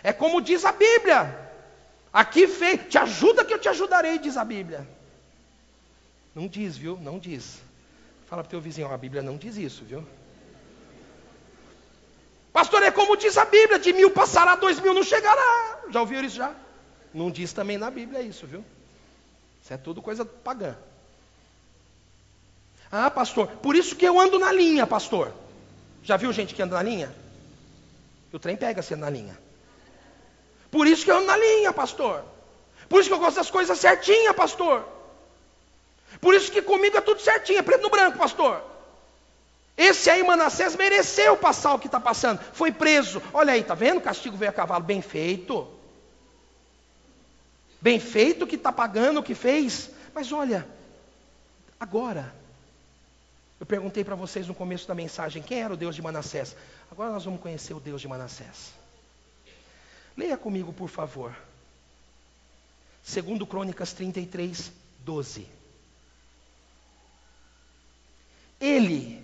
[0.00, 1.50] É como diz a Bíblia.
[2.12, 4.86] Aqui fez, te ajuda que eu te ajudarei, diz a Bíblia.
[6.32, 6.96] Não diz, viu?
[6.96, 7.58] Não diz.
[8.26, 10.06] Fala para teu vizinho, a Bíblia não diz isso, viu?
[12.52, 15.80] Pastor, é como diz a Bíblia, de mil passará, dois mil não chegará.
[15.90, 16.54] Já ouviram isso já?
[17.12, 18.64] Não diz também na Bíblia isso, viu?
[19.70, 20.74] Isso é tudo coisa pagã.
[22.90, 25.32] Ah, pastor, por isso que eu ando na linha, pastor.
[26.02, 27.14] Já viu gente que anda na linha?
[28.32, 29.38] O trem pega sendo na linha.
[30.72, 32.24] Por isso que eu ando na linha, pastor.
[32.88, 34.84] Por isso que eu gosto das coisas certinhas, pastor.
[36.20, 38.60] Por isso que comigo é tudo certinho, é preto no branco, pastor.
[39.76, 42.40] Esse aí, Manassés, mereceu passar o que está passando.
[42.54, 43.22] Foi preso.
[43.32, 43.98] Olha aí, tá vendo?
[43.98, 44.82] O castigo veio a cavalo.
[44.82, 45.78] Bem feito.
[47.80, 49.90] Bem feito que está pagando o que fez.
[50.14, 50.66] Mas olha,
[51.78, 52.34] agora,
[53.58, 56.56] eu perguntei para vocês no começo da mensagem quem era o Deus de Manassés.
[56.90, 58.72] Agora nós vamos conhecer o Deus de Manassés.
[60.16, 61.34] Leia comigo, por favor.
[63.02, 64.72] Segundo Crônicas 33,
[65.04, 65.46] 12.
[68.60, 69.22] Ele,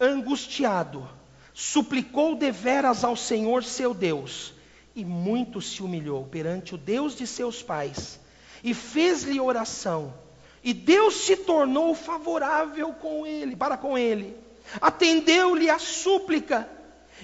[0.00, 1.08] angustiado,
[1.54, 4.52] suplicou deveras ao Senhor seu Deus,
[4.94, 8.20] e muito se humilhou perante o Deus de seus pais,
[8.62, 10.14] e fez-lhe oração,
[10.62, 14.36] e Deus se tornou favorável com ele, para com ele.
[14.80, 16.68] Atendeu-lhe a súplica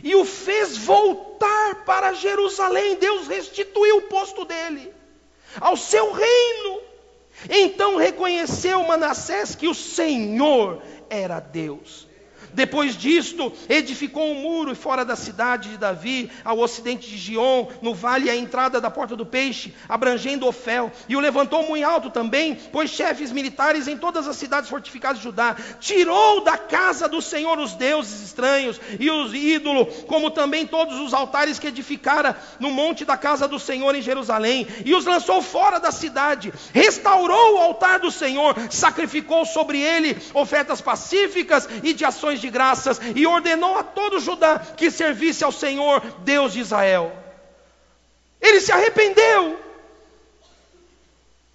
[0.03, 2.97] e o fez voltar para Jerusalém.
[2.97, 4.93] Deus restituiu o posto dele
[5.61, 6.81] ao seu reino.
[7.49, 12.08] Então reconheceu Manassés que o Senhor era Deus.
[12.59, 17.95] Depois disto, edificou um muro fora da cidade de Davi, ao ocidente de Gion, no
[17.95, 22.57] vale à entrada da porta do peixe, abrangendo Ofel, e o levantou muito alto também,
[22.57, 27.61] pôs chefes militares em todas as cidades fortificadas de Judá, tirou da casa do Senhor
[27.61, 33.05] os deuses estranhos e os ídolos, como também todos os altares que edificara no monte
[33.05, 38.01] da casa do Senhor em Jerusalém, e os lançou fora da cidade, restaurou o altar
[38.01, 43.83] do Senhor, sacrificou sobre ele ofertas pacíficas e de ações de graças e ordenou a
[43.83, 47.13] todo Judá que servisse ao Senhor, Deus de Israel.
[48.41, 49.59] Ele se arrependeu.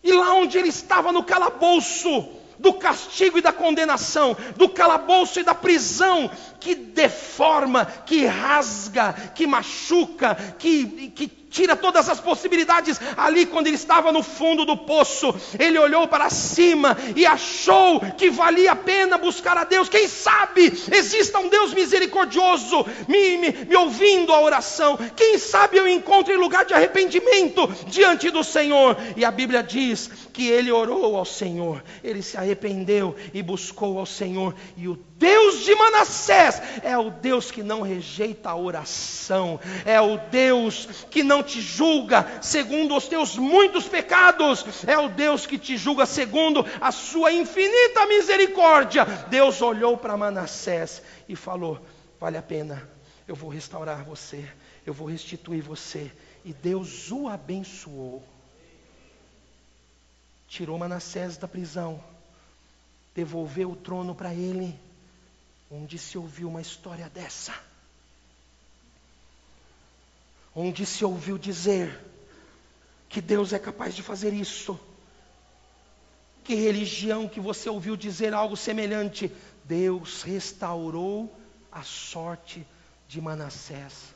[0.04, 2.30] E lá onde ele estava no calabouço
[2.60, 6.30] do castigo e da condenação, do calabouço e da prisão,
[6.60, 13.00] que deforma, que rasga, que machuca, que, que tira todas as possibilidades.
[13.16, 18.30] Ali, quando ele estava no fundo do poço, ele olhou para cima e achou que
[18.30, 19.88] valia a pena buscar a Deus.
[19.88, 24.98] Quem sabe exista um Deus misericordioso me, me, me ouvindo a oração.
[25.16, 28.98] Quem sabe eu encontre lugar de arrependimento diante do Senhor.
[29.16, 34.06] E a Bíblia diz que ele orou ao Senhor, ele se arrependeu e buscou ao
[34.06, 34.56] Senhor.
[34.76, 40.18] E o Deus de Manassés é o Deus que não rejeita a oração, é o
[40.18, 45.78] Deus que não te julga segundo os teus muitos pecados, é o Deus que te
[45.78, 49.06] julga segundo a sua infinita misericórdia.
[49.30, 51.80] Deus olhou para Manassés e falou:
[52.20, 52.86] Vale a pena,
[53.26, 54.44] eu vou restaurar você,
[54.86, 56.12] eu vou restituir você.
[56.44, 58.22] E Deus o abençoou.
[60.50, 62.04] Tirou Manassés da prisão,
[63.16, 64.78] devolveu o trono para ele.
[65.74, 67.54] Onde se ouviu uma história dessa?
[70.56, 72.00] onde se ouviu dizer
[73.10, 74.80] que Deus é capaz de fazer isso.
[76.44, 79.32] Que religião que você ouviu dizer algo semelhante?
[79.64, 81.34] Deus restaurou
[81.72, 82.66] a sorte
[83.08, 84.14] de Manassés.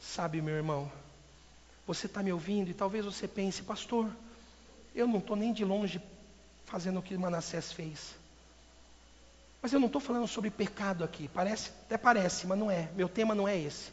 [0.00, 0.90] Sabe, meu irmão,
[1.86, 4.08] você está me ouvindo e talvez você pense, pastor,
[4.94, 6.00] eu não estou nem de longe
[6.64, 8.14] fazendo o que Manassés fez.
[9.64, 11.26] Mas eu não estou falando sobre pecado aqui.
[11.26, 12.90] Parece, até parece, mas não é.
[12.94, 13.92] Meu tema não é esse.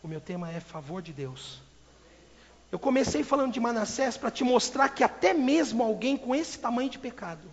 [0.00, 1.60] O meu tema é favor de Deus.
[2.70, 6.88] Eu comecei falando de Manassés para te mostrar que até mesmo alguém com esse tamanho
[6.88, 7.50] de pecado,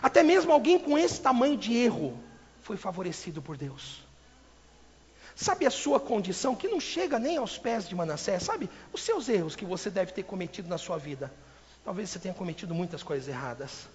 [0.00, 2.18] até mesmo alguém com esse tamanho de erro,
[2.62, 4.02] foi favorecido por Deus.
[5.36, 8.42] Sabe a sua condição que não chega nem aos pés de Manassés?
[8.42, 11.30] Sabe os seus erros que você deve ter cometido na sua vida?
[11.84, 13.86] Talvez você tenha cometido muitas coisas erradas.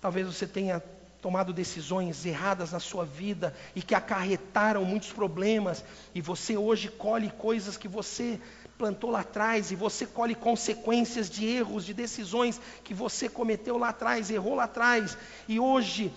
[0.00, 0.82] Talvez você tenha
[1.20, 5.84] tomado decisões erradas na sua vida e que acarretaram muitos problemas,
[6.14, 8.40] e você hoje colhe coisas que você
[8.78, 13.90] plantou lá atrás, e você colhe consequências de erros, de decisões que você cometeu lá
[13.90, 16.10] atrás, errou lá atrás, e hoje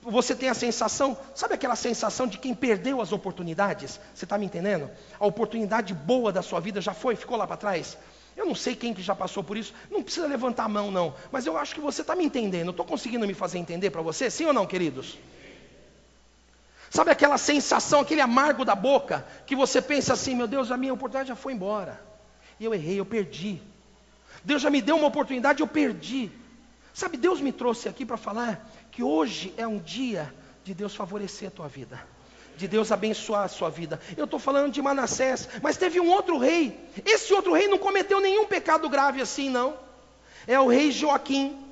[0.00, 4.00] você tem a sensação, sabe aquela sensação de quem perdeu as oportunidades?
[4.14, 4.90] Você está me entendendo?
[5.20, 7.98] A oportunidade boa da sua vida já foi, ficou lá para trás?
[8.36, 11.14] Eu não sei quem que já passou por isso, não precisa levantar a mão não,
[11.32, 12.70] mas eu acho que você está me entendendo.
[12.70, 15.18] Estou conseguindo me fazer entender para você, sim ou não, queridos?
[16.90, 20.92] Sabe aquela sensação, aquele amargo da boca, que você pensa assim, meu Deus, a minha
[20.92, 22.00] oportunidade já foi embora.
[22.60, 23.60] E eu errei, eu perdi.
[24.44, 26.30] Deus já me deu uma oportunidade, eu perdi.
[26.92, 30.32] Sabe, Deus me trouxe aqui para falar que hoje é um dia
[30.62, 32.15] de Deus favorecer a tua vida
[32.56, 34.00] de Deus abençoar a sua vida.
[34.16, 36.78] Eu estou falando de Manassés, mas teve um outro rei.
[37.04, 39.76] Esse outro rei não cometeu nenhum pecado grave assim, não.
[40.46, 41.62] É o rei Joaquim.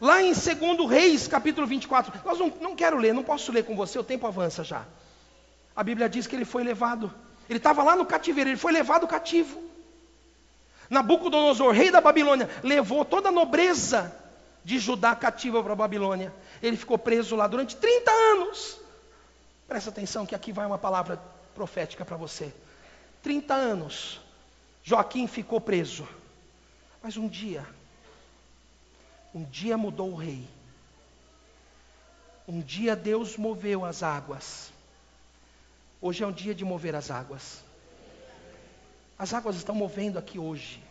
[0.00, 2.12] Lá em 2 Reis, capítulo 24.
[2.24, 4.84] Nós não, não quero ler, não posso ler com você, o tempo avança já.
[5.76, 7.12] A Bíblia diz que ele foi levado.
[7.48, 9.62] Ele estava lá no cativeiro, ele foi levado cativo.
[10.88, 14.14] Nabucodonosor, rei da Babilônia, levou toda a nobreza
[14.64, 16.32] de Judá cativa para a Babilônia.
[16.62, 18.78] Ele ficou preso lá durante 30 anos.
[19.68, 21.20] Presta atenção que aqui vai uma palavra
[21.54, 22.52] profética para você.
[23.22, 24.18] 30 anos,
[24.82, 26.08] Joaquim ficou preso.
[27.02, 27.64] Mas um dia,
[29.34, 30.42] um dia mudou o rei.
[32.48, 34.72] Um dia Deus moveu as águas.
[36.00, 37.62] Hoje é um dia de mover as águas.
[39.18, 40.82] As águas estão movendo aqui hoje.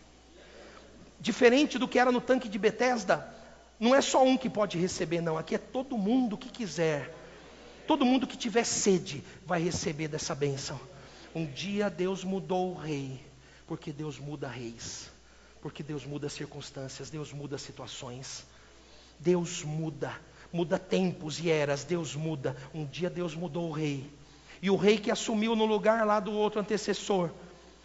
[1.18, 3.28] Diferente do que era no tanque de Betesda,
[3.80, 5.36] não é só um que pode receber, não.
[5.36, 7.12] Aqui é todo mundo que quiser.
[7.88, 10.78] Todo mundo que tiver sede vai receber dessa bênção.
[11.34, 13.18] Um dia Deus mudou o rei,
[13.66, 15.10] porque Deus muda reis,
[15.62, 18.44] porque Deus muda circunstâncias, Deus muda situações.
[19.18, 20.14] Deus muda,
[20.52, 22.54] muda tempos e eras, Deus muda.
[22.74, 24.04] Um dia Deus mudou o rei.
[24.60, 27.30] E o rei que assumiu no lugar lá do outro antecessor,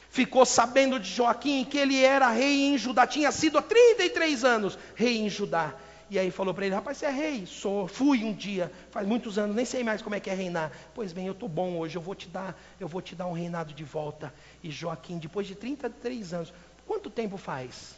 [0.10, 4.78] ficou sabendo de Joaquim que ele era rei em Judá, tinha sido há 33 anos
[4.96, 5.74] rei em Judá.
[6.10, 7.46] E aí falou para ele, rapaz, você é rei?
[7.46, 10.72] Sou, fui um dia, faz muitos anos, nem sei mais como é que é reinar.
[10.94, 13.34] Pois bem, eu estou bom hoje, eu vou te dar, eu vou te dar um
[13.34, 14.34] reinado de volta.
[14.62, 16.54] E Joaquim, depois de 33 anos,
[16.86, 17.96] quanto tempo faz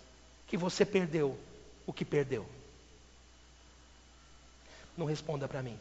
[0.48, 1.38] que você perdeu
[1.86, 2.48] o que perdeu?
[4.98, 5.78] Não responda para mim.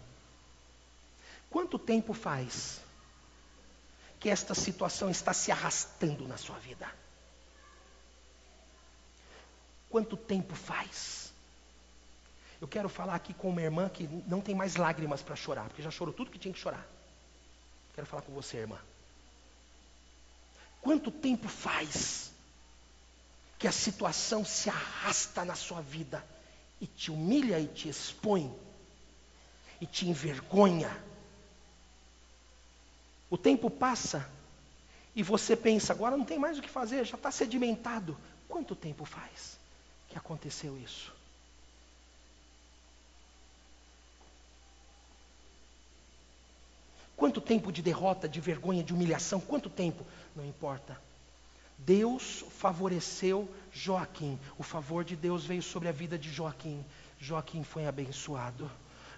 [1.50, 2.80] Quanto tempo faz
[4.18, 6.90] que esta situação está se arrastando na sua vida?
[9.88, 11.23] Quanto tempo faz?
[12.60, 15.82] Eu quero falar aqui com uma irmã que não tem mais lágrimas para chorar, porque
[15.82, 16.86] já chorou tudo que tinha que chorar.
[17.94, 18.78] Quero falar com você, irmã.
[20.80, 22.32] Quanto tempo faz
[23.58, 26.24] que a situação se arrasta na sua vida
[26.80, 28.52] e te humilha e te expõe
[29.80, 30.90] e te envergonha?
[33.30, 34.28] O tempo passa
[35.16, 38.18] e você pensa, agora não tem mais o que fazer, já está sedimentado.
[38.48, 39.58] Quanto tempo faz
[40.08, 41.13] que aconteceu isso?
[47.16, 49.40] Quanto tempo de derrota, de vergonha, de humilhação?
[49.40, 50.04] Quanto tempo?
[50.34, 50.98] Não importa.
[51.78, 54.38] Deus favoreceu Joaquim.
[54.58, 56.84] O favor de Deus veio sobre a vida de Joaquim.
[57.18, 58.70] Joaquim foi abençoado.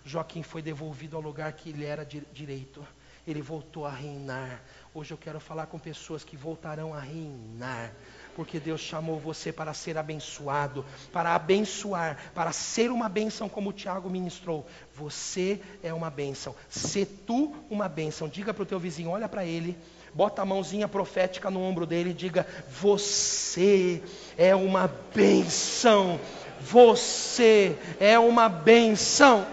[0.05, 2.87] Joaquim foi devolvido ao lugar que ele era direito.
[3.27, 4.63] Ele voltou a reinar.
[4.95, 7.93] Hoje eu quero falar com pessoas que voltarão a reinar
[8.37, 13.73] porque Deus chamou você para ser abençoado, para abençoar, para ser uma bênção como o
[13.73, 14.67] Tiago ministrou.
[14.95, 16.55] Você é uma bênção.
[16.69, 18.29] Se tu uma bênção.
[18.29, 19.75] Diga para o teu vizinho, olha para ele,
[20.13, 24.03] bota a mãozinha profética no ombro dele e diga: Você
[24.37, 26.21] é uma bênção.
[26.61, 29.47] Você é uma bênção.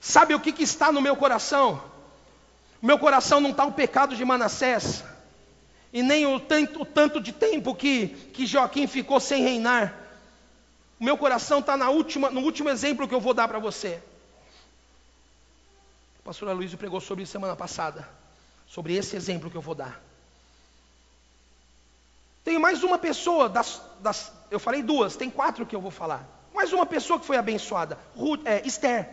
[0.00, 1.89] Sabe o que, que está no meu coração?
[2.86, 5.04] Meu coração não está o pecado de Manassés,
[5.92, 9.94] e nem o tanto, o tanto de tempo que, que Joaquim ficou sem reinar.
[10.98, 11.90] O meu coração está no
[12.40, 14.00] último exemplo que eu vou dar para você.
[16.20, 18.08] A pastora Luiz pregou sobre isso semana passada,
[18.66, 20.00] sobre esse exemplo que eu vou dar.
[22.44, 26.26] Tem mais uma pessoa, das, das, eu falei duas, tem quatro que eu vou falar.
[26.54, 29.08] Mais uma pessoa que foi abençoada, Ruth, é, Esther.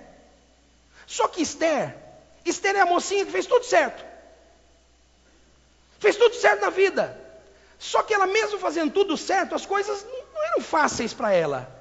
[1.06, 1.96] Só que Esther,
[2.50, 4.06] Esther é a mocinha que fez tudo certo.
[6.00, 7.20] Fez tudo certo na vida.
[7.80, 11.72] Só que ela, mesmo fazendo tudo certo, as coisas não eram fáceis para ela.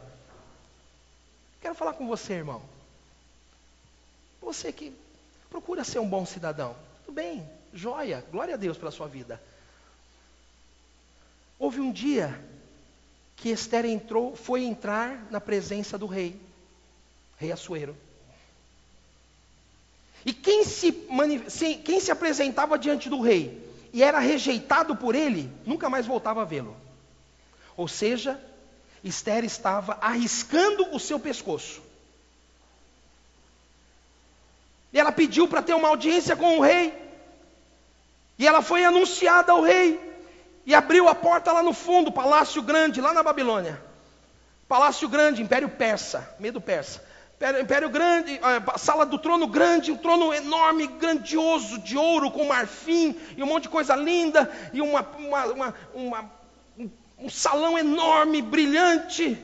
[1.61, 2.63] Quero falar com você, irmão.
[4.41, 4.95] Você que
[5.51, 6.77] procura ser um bom cidadão.
[7.05, 9.43] Tudo bem, joia, glória a Deus pela sua vida.
[11.59, 12.39] Houve um dia
[13.37, 16.41] que Esther entrou, foi entrar na presença do rei,
[17.39, 17.97] rei Assuero.
[20.27, 20.91] E quem se,
[21.85, 26.45] quem se apresentava diante do rei e era rejeitado por ele, nunca mais voltava a
[26.45, 26.77] vê-lo.
[27.77, 28.39] Ou seja,
[29.05, 31.81] Esther estava arriscando o seu pescoço.
[34.93, 36.93] E ela pediu para ter uma audiência com o rei.
[38.37, 40.01] E ela foi anunciada ao rei.
[40.67, 43.81] E abriu a porta lá no fundo, palácio grande, lá na Babilônia.
[44.67, 47.01] Palácio grande, Império Persa, medo persa.
[47.61, 48.41] Império, grande,
[48.79, 53.65] sala do trono grande, um trono enorme, grandioso, de ouro com marfim, e um monte
[53.65, 59.39] de coisa linda, e uma, uma, uma, um, um salão enorme, brilhante.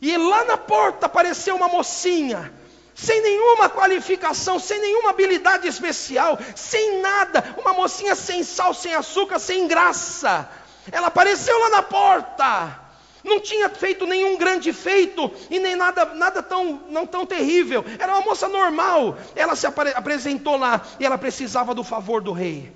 [0.00, 2.52] E lá na porta apareceu uma mocinha,
[2.94, 9.40] sem nenhuma qualificação, sem nenhuma habilidade especial, sem nada, uma mocinha sem sal, sem açúcar,
[9.40, 10.48] sem graça.
[10.92, 12.81] Ela apareceu lá na porta.
[13.24, 17.84] Não tinha feito nenhum grande feito e nem nada, nada tão, não tão terrível.
[17.98, 19.16] Era uma moça normal.
[19.36, 22.72] Ela se apre apresentou lá e ela precisava do favor do rei.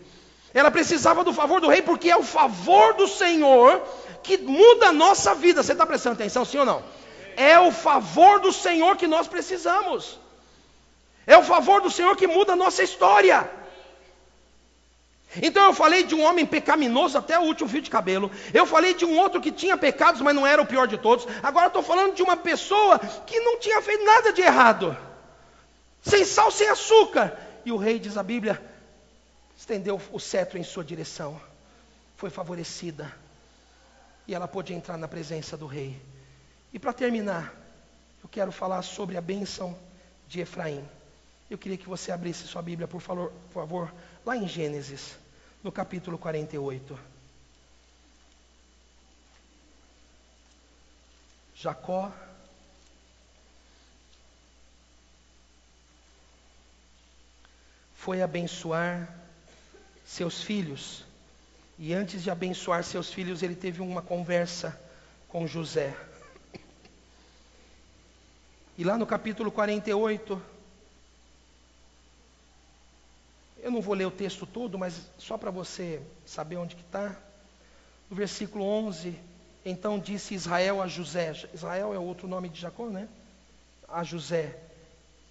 [0.54, 3.82] Ela precisava do favor do rei porque é o favor do Senhor
[4.22, 5.62] que muda a nossa vida.
[5.62, 6.82] Você está prestando atenção, sim ou não?
[7.36, 10.18] É o favor do Senhor que nós precisamos.
[11.26, 13.50] É o favor do Senhor que muda a nossa história.
[15.42, 18.30] Então eu falei de um homem pecaminoso até o último fio de cabelo.
[18.52, 21.26] Eu falei de um outro que tinha pecados, mas não era o pior de todos.
[21.42, 24.96] Agora estou falando de uma pessoa que não tinha feito nada de errado.
[26.02, 27.36] Sem sal, sem açúcar.
[27.64, 28.62] E o rei, diz a Bíblia,
[29.56, 31.40] estendeu o cetro em sua direção.
[32.16, 33.12] Foi favorecida.
[34.26, 36.00] E ela pôde entrar na presença do rei.
[36.72, 37.54] E para terminar,
[38.22, 39.76] eu quero falar sobre a bênção
[40.28, 40.84] de Efraim.
[41.50, 45.16] Eu queria que você abrisse sua Bíblia, por favor, por favor lá em Gênesis,
[45.66, 46.96] no capítulo 48.
[51.56, 52.12] Jacó
[57.96, 59.12] foi abençoar
[60.04, 61.04] seus filhos.
[61.76, 64.80] E antes de abençoar seus filhos, ele teve uma conversa
[65.26, 65.96] com José.
[68.78, 70.40] E lá no capítulo 48,
[73.66, 77.16] eu não vou ler o texto todo, mas só para você saber onde que está.
[78.08, 79.18] No versículo 11,
[79.64, 83.08] então disse Israel a José, Israel é outro nome de Jacó, né?
[83.88, 84.56] A José,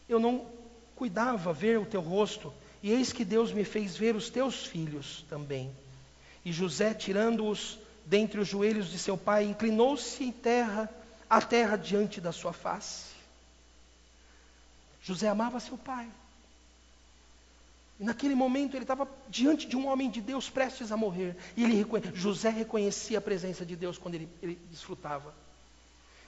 [0.10, 0.46] eu não
[0.98, 2.52] cuidava ver o teu rosto,
[2.84, 5.72] e eis que Deus me fez ver os teus filhos também.
[6.44, 10.90] E José, tirando-os dentre os joelhos de seu pai, inclinou-se em terra,
[11.30, 13.16] a terra diante da sua face.
[15.02, 16.10] José amava seu pai.
[18.00, 21.36] E naquele momento ele estava diante de um homem de Deus prestes a morrer.
[21.56, 22.04] E ele reconhe...
[22.14, 25.34] José reconhecia a presença de Deus quando ele, ele desfrutava.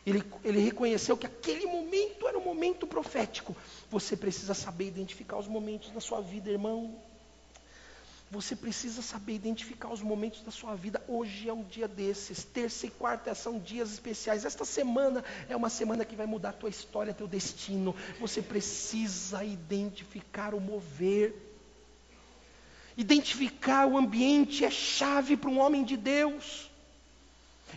[0.05, 3.53] Ele, ele reconheceu que aquele momento era um momento profético.
[3.89, 6.95] Você precisa saber identificar os momentos da sua vida, irmão.
[8.31, 11.01] Você precisa saber identificar os momentos da sua vida.
[11.07, 12.43] Hoje é um dia desses.
[12.43, 14.45] Terça e quarta são dias especiais.
[14.45, 17.93] Esta semana é uma semana que vai mudar a tua história, teu destino.
[18.19, 21.46] Você precisa identificar o mover.
[22.97, 26.67] Identificar o ambiente é chave para um homem de Deus.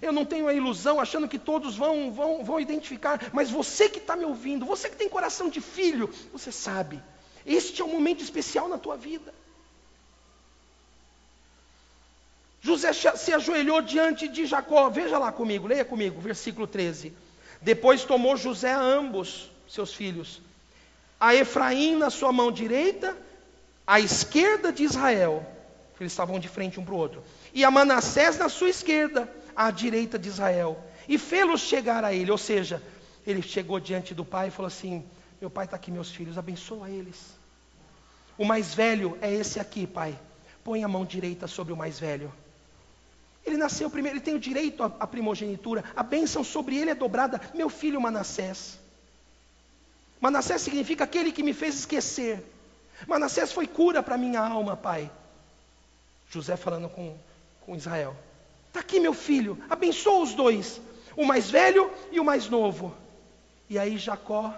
[0.01, 3.99] Eu não tenho a ilusão achando que todos vão, vão, vão identificar, mas você que
[3.99, 7.03] está me ouvindo, você que tem coração de filho, você sabe,
[7.45, 9.35] este é um momento especial na tua vida.
[12.63, 14.91] José se ajoelhou diante de Jacó.
[14.91, 17.13] Veja lá comigo, leia comigo, versículo 13.
[17.61, 20.41] Depois tomou José a ambos seus filhos,
[21.19, 23.17] a Efraim na sua mão direita,
[23.91, 25.45] à esquerda de Israel,
[25.99, 29.69] eles estavam de frente um para o outro, e a Manassés na sua esquerda, à
[29.73, 32.31] direita de Israel, e fê-los chegar a ele.
[32.31, 32.81] Ou seja,
[33.27, 35.05] ele chegou diante do pai e falou assim:
[35.41, 37.37] Meu pai está aqui, meus filhos, abençoa eles.
[38.39, 40.17] O mais velho é esse aqui, pai.
[40.63, 42.33] Põe a mão direita sobre o mais velho.
[43.45, 47.41] Ele nasceu primeiro, ele tem o direito à primogenitura, a bênção sobre ele é dobrada.
[47.57, 48.79] Meu filho Manassés.
[50.21, 52.41] Manassés significa aquele que me fez esquecer.
[53.07, 55.11] Manassés foi cura para minha alma, pai.
[56.31, 57.17] José falando com,
[57.63, 58.17] com Israel.
[58.69, 60.81] Está aqui, meu filho, abençoa os dois,
[61.17, 62.95] o mais velho e o mais novo.
[63.69, 64.55] E aí Jacó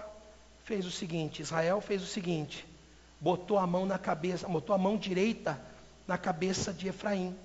[0.63, 2.65] fez o seguinte: Israel fez o seguinte,
[3.19, 5.59] botou a mão na cabeça, botou a mão direita
[6.07, 7.35] na cabeça de Efraim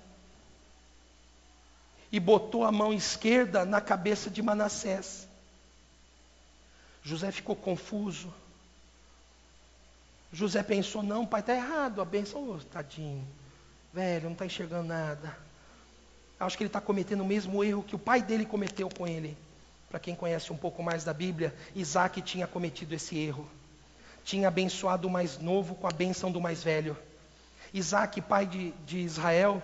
[2.11, 5.27] e botou a mão esquerda na cabeça de Manassés.
[7.03, 8.33] José ficou confuso.
[10.31, 13.27] José pensou: não, pai, está errado, a benção, oh, tadinho,
[13.93, 15.35] velho, não está enxergando nada.
[16.39, 19.37] Acho que ele está cometendo o mesmo erro que o pai dele cometeu com ele.
[19.89, 23.49] Para quem conhece um pouco mais da Bíblia, Isaac tinha cometido esse erro.
[24.23, 26.95] Tinha abençoado o mais novo com a benção do mais velho.
[27.73, 29.61] Isaac, pai de, de Israel,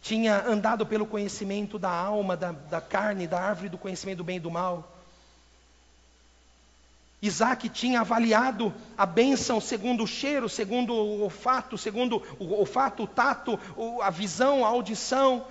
[0.00, 4.36] tinha andado pelo conhecimento da alma, da, da carne, da árvore do conhecimento do bem
[4.36, 4.96] e do mal.
[7.22, 13.06] Isaac tinha avaliado a bênção segundo o cheiro, segundo o olfato, segundo o olfato, o
[13.06, 13.58] tato,
[14.02, 15.44] a visão, a audição.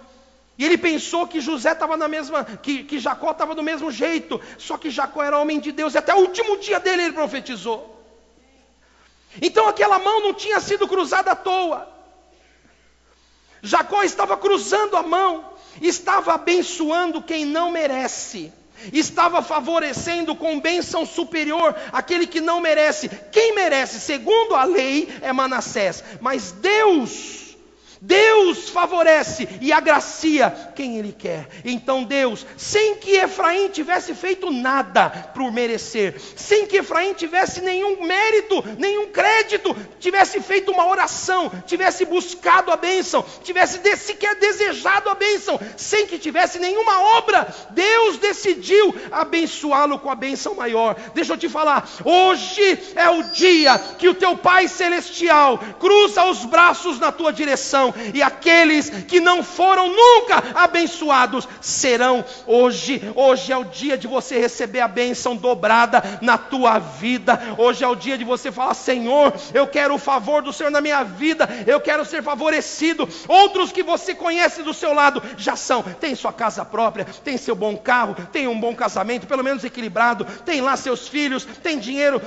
[0.58, 4.42] E ele pensou que José estava na mesma, que, que Jacó estava do mesmo jeito,
[4.58, 8.04] só que Jacó era homem de Deus, e até o último dia dele ele profetizou.
[9.40, 11.88] Então aquela mão não tinha sido cruzada à toa.
[13.62, 18.52] Jacó estava cruzando a mão, estava abençoando quem não merece
[18.92, 23.10] estava favorecendo com bênção superior aquele que não merece.
[23.32, 27.39] Quem merece, segundo a lei, é Manassés, mas Deus
[28.02, 31.48] Deus favorece e agracia quem Ele quer.
[31.66, 38.06] Então Deus, sem que Efraim tivesse feito nada por merecer, sem que Efraim tivesse nenhum
[38.06, 45.16] mérito, nenhum crédito, tivesse feito uma oração, tivesse buscado a bênção, tivesse sequer desejado a
[45.16, 50.96] bênção, sem que tivesse nenhuma obra, Deus decidiu abençoá-lo com a bênção maior.
[51.14, 56.46] Deixa eu te falar, hoje é o dia que o teu Pai Celestial cruza os
[56.46, 63.02] braços na tua direção e aqueles que não foram nunca abençoados serão hoje.
[63.16, 67.40] Hoje é o dia de você receber a bênção dobrada na tua vida.
[67.58, 70.82] Hoje é o dia de você falar: Senhor, eu quero o favor do Senhor na
[70.82, 73.08] minha vida, eu quero ser favorecido.
[73.28, 77.56] Outros que você conhece do seu lado já são, tem sua casa própria, tem seu
[77.56, 82.22] bom carro, tem um bom casamento, pelo menos equilibrado, tem lá seus filhos, tem dinheiro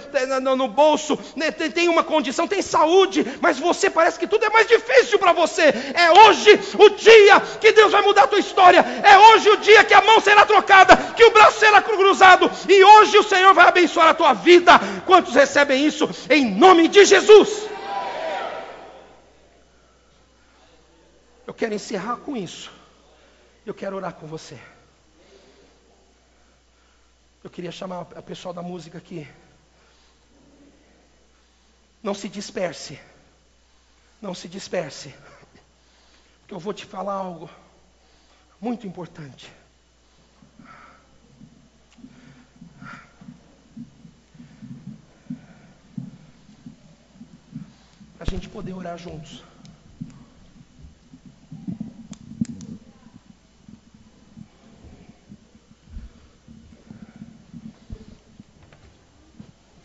[0.57, 4.67] no bolso, né, tem uma condição, tem saúde, mas você parece que tudo é mais
[4.67, 5.63] difícil para você você.
[5.95, 8.81] É hoje o dia que Deus vai mudar a tua história.
[8.81, 12.51] É hoje o dia que a mão será trocada, que o braço será cruzado.
[12.69, 14.73] E hoje o Senhor vai abençoar a tua vida.
[15.07, 17.69] Quantos recebem isso em nome de Jesus?
[21.47, 22.71] Eu quero encerrar com isso.
[23.65, 24.59] Eu quero orar com você.
[27.45, 29.29] Eu queria chamar o pessoal da música aqui.
[32.03, 32.99] Não se disperse.
[34.21, 35.13] Não se disperse
[36.53, 37.49] eu vou te falar algo
[38.61, 39.51] muito importante.
[48.19, 49.43] Para a gente poder orar juntos.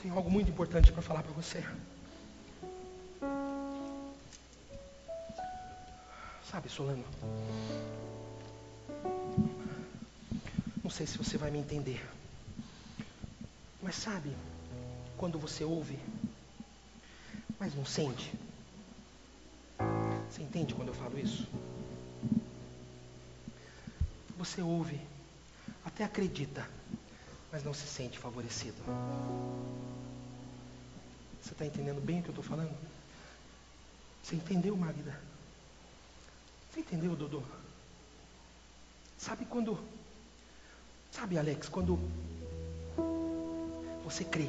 [0.02, 1.64] Tenho algo muito importante para falar para você.
[6.50, 7.04] Sabe, Solano?
[10.82, 12.02] Não sei se você vai me entender.
[13.82, 14.34] Mas sabe,
[15.18, 16.00] quando você ouve,
[17.60, 18.32] mas não sente.
[20.30, 21.46] Você entende quando eu falo isso?
[24.38, 25.02] Você ouve,
[25.84, 26.66] até acredita,
[27.52, 28.78] mas não se sente favorecido.
[31.42, 32.74] Você está entendendo bem o que eu estou falando?
[34.24, 35.37] Você entendeu, Magda?
[36.78, 37.44] Você entendeu, Dudu?
[39.18, 39.80] Sabe quando.
[41.12, 42.00] Sabe, Alex, quando
[44.04, 44.48] você crê,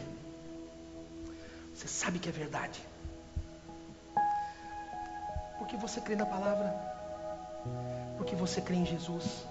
[1.75, 2.83] você sabe que é verdade.
[5.59, 6.71] Porque você crê na palavra,
[8.19, 9.47] porque você crê em Jesus.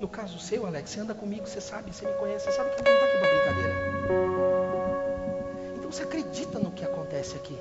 [0.00, 2.82] No caso seu, Alex, você anda comigo, você sabe, você me conhece, você sabe que
[2.82, 3.74] não está aqui para brincadeira.
[5.76, 7.56] Então você acredita no que acontece aqui,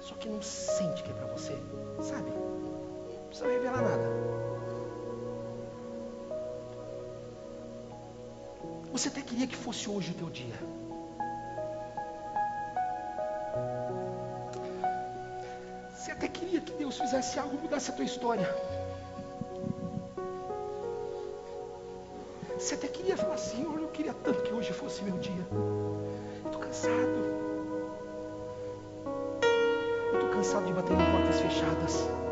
[0.00, 1.58] só que não sente que é para você,
[2.00, 2.47] sabe?
[3.28, 4.38] Precisa revelar nada.
[8.92, 10.54] Você até queria que fosse hoje o teu dia.
[15.94, 18.48] Você até queria que Deus fizesse algo, mudasse a tua história.
[22.58, 25.46] Você até queria falar, Senhor, eu queria tanto que hoje fosse meu dia.
[25.52, 27.18] Eu estou cansado.
[30.12, 32.27] Eu estou cansado de bater em portas fechadas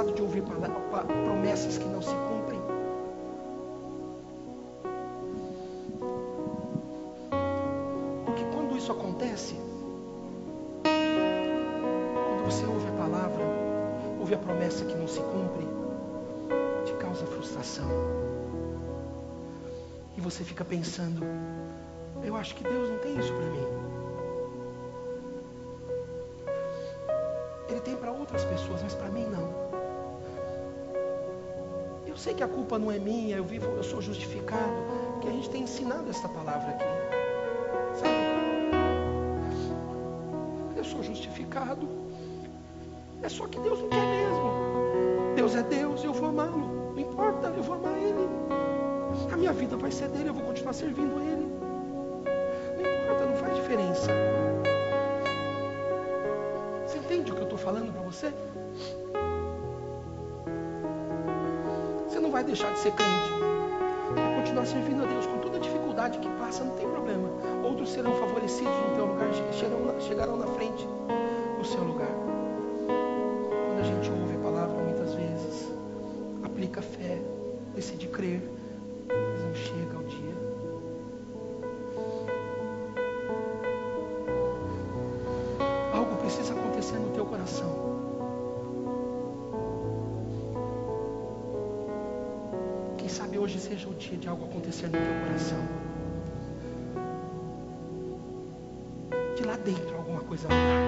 [0.00, 2.60] cansado de ouvir promessas que não se cumprem.
[8.24, 9.56] Porque quando isso acontece,
[10.82, 13.44] quando você ouve a palavra,
[14.18, 15.68] ouve a promessa que não se cumpre,
[16.86, 17.88] te causa frustração.
[20.16, 21.22] E você fica pensando,
[22.22, 23.66] eu acho que Deus não tem isso para mim.
[27.68, 29.69] Ele tem para outras pessoas, mas para mim não.
[32.20, 34.74] Sei que a culpa não é minha, eu vivo, eu sou justificado,
[35.22, 36.84] que a gente tem ensinado esta palavra aqui.
[37.98, 38.14] Sabe?
[40.76, 41.88] Eu sou justificado.
[43.22, 45.32] É só que Deus não quer mesmo.
[45.34, 46.92] Deus é Deus, eu vou amá-lo.
[46.92, 48.28] Não importa, eu vou amar Ele.
[49.32, 51.48] A minha vida vai ser dele, eu vou continuar servindo Ele.
[52.76, 54.10] Não importa, não faz diferença.
[56.86, 58.30] Você entende o que eu estou falando para você?
[62.30, 63.32] Não vai deixar de ser crente.
[64.14, 67.28] Vai continuar servindo a Deus com toda a dificuldade que passa, não tem problema.
[67.64, 70.86] Outros serão favorecidos no teu lugar, chegarão, chegarão na frente
[71.58, 72.12] do seu lugar.
[72.86, 75.72] Quando a gente ouve a palavra muitas vezes,
[76.44, 77.18] aplica fé,
[77.74, 78.40] decide crer,
[79.08, 80.34] mas não chega ao dia.
[85.92, 87.99] Algo precisa acontecer no teu coração.
[93.20, 95.58] Sabe hoje seja o dia de algo acontecer no teu coração.
[99.36, 100.80] De lá dentro alguma coisa mudar.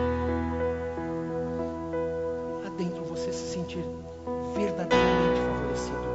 [2.64, 3.85] Lá dentro você se sentir
[4.55, 6.12] verdadeiramente favorecido.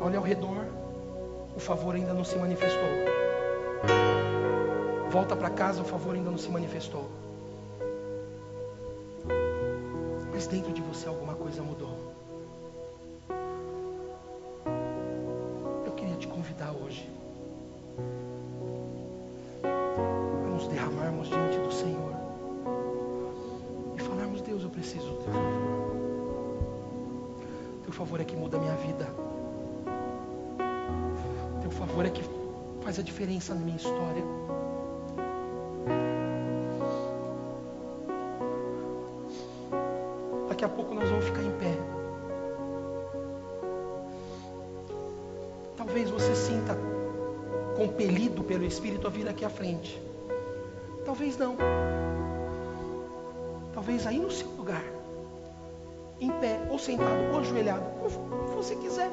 [0.00, 0.66] Olha ao redor,
[1.56, 2.88] o favor ainda não se manifestou.
[5.10, 7.25] Volta para casa, o favor ainda não se manifestou.
[10.46, 11.98] Mas dentro de você alguma coisa mudou.
[15.84, 17.10] Eu queria te convidar hoje
[19.64, 22.12] a nos derramarmos diante do Senhor
[23.96, 25.66] e falarmos: Deus, eu preciso do teu favor.
[27.82, 29.08] Teu favor é que muda a minha vida.
[31.60, 32.22] Teu favor é que
[32.82, 34.22] faz a diferença na minha história.
[40.86, 41.76] Pouco nós vamos ficar em pé.
[45.76, 46.76] Talvez você sinta
[47.76, 50.00] compelido pelo Espírito a vir aqui à frente.
[51.04, 51.56] Talvez não.
[53.74, 54.82] Talvez aí no seu lugar,
[56.18, 59.10] em pé, ou sentado, ou ajoelhado, como você quiser.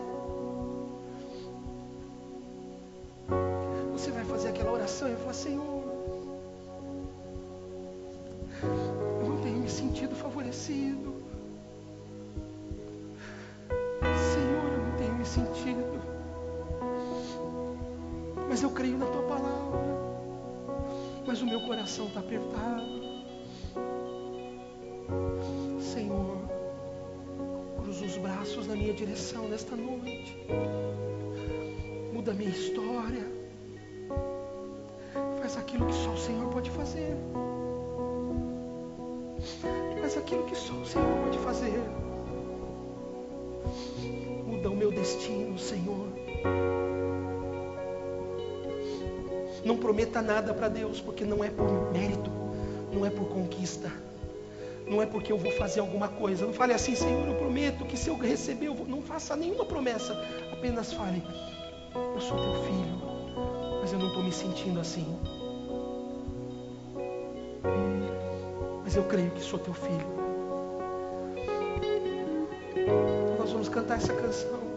[21.93, 23.03] Coração está apertado.
[25.79, 26.37] Senhor,
[27.81, 30.35] cruza os braços na minha direção nesta noite.
[32.11, 33.31] Muda a minha história.
[35.39, 37.15] Faz aquilo que só o Senhor pode fazer.
[40.01, 41.79] Faz aquilo que só o Senhor pode fazer.
[44.47, 46.07] Muda o meu destino, Senhor.
[49.63, 52.29] Não prometa nada para Deus, porque não é por mérito,
[52.91, 53.91] não é por conquista,
[54.85, 56.45] não é porque eu vou fazer alguma coisa.
[56.45, 58.85] Não fale assim, Senhor, eu prometo que se eu receber, eu vou...
[58.85, 60.13] não faça nenhuma promessa.
[60.51, 61.23] Apenas fale,
[61.95, 63.01] eu sou teu filho,
[63.81, 65.07] mas eu não estou me sentindo assim.
[68.83, 70.23] Mas eu creio que sou teu filho.
[73.39, 74.72] Nós vamos cantar essa canção.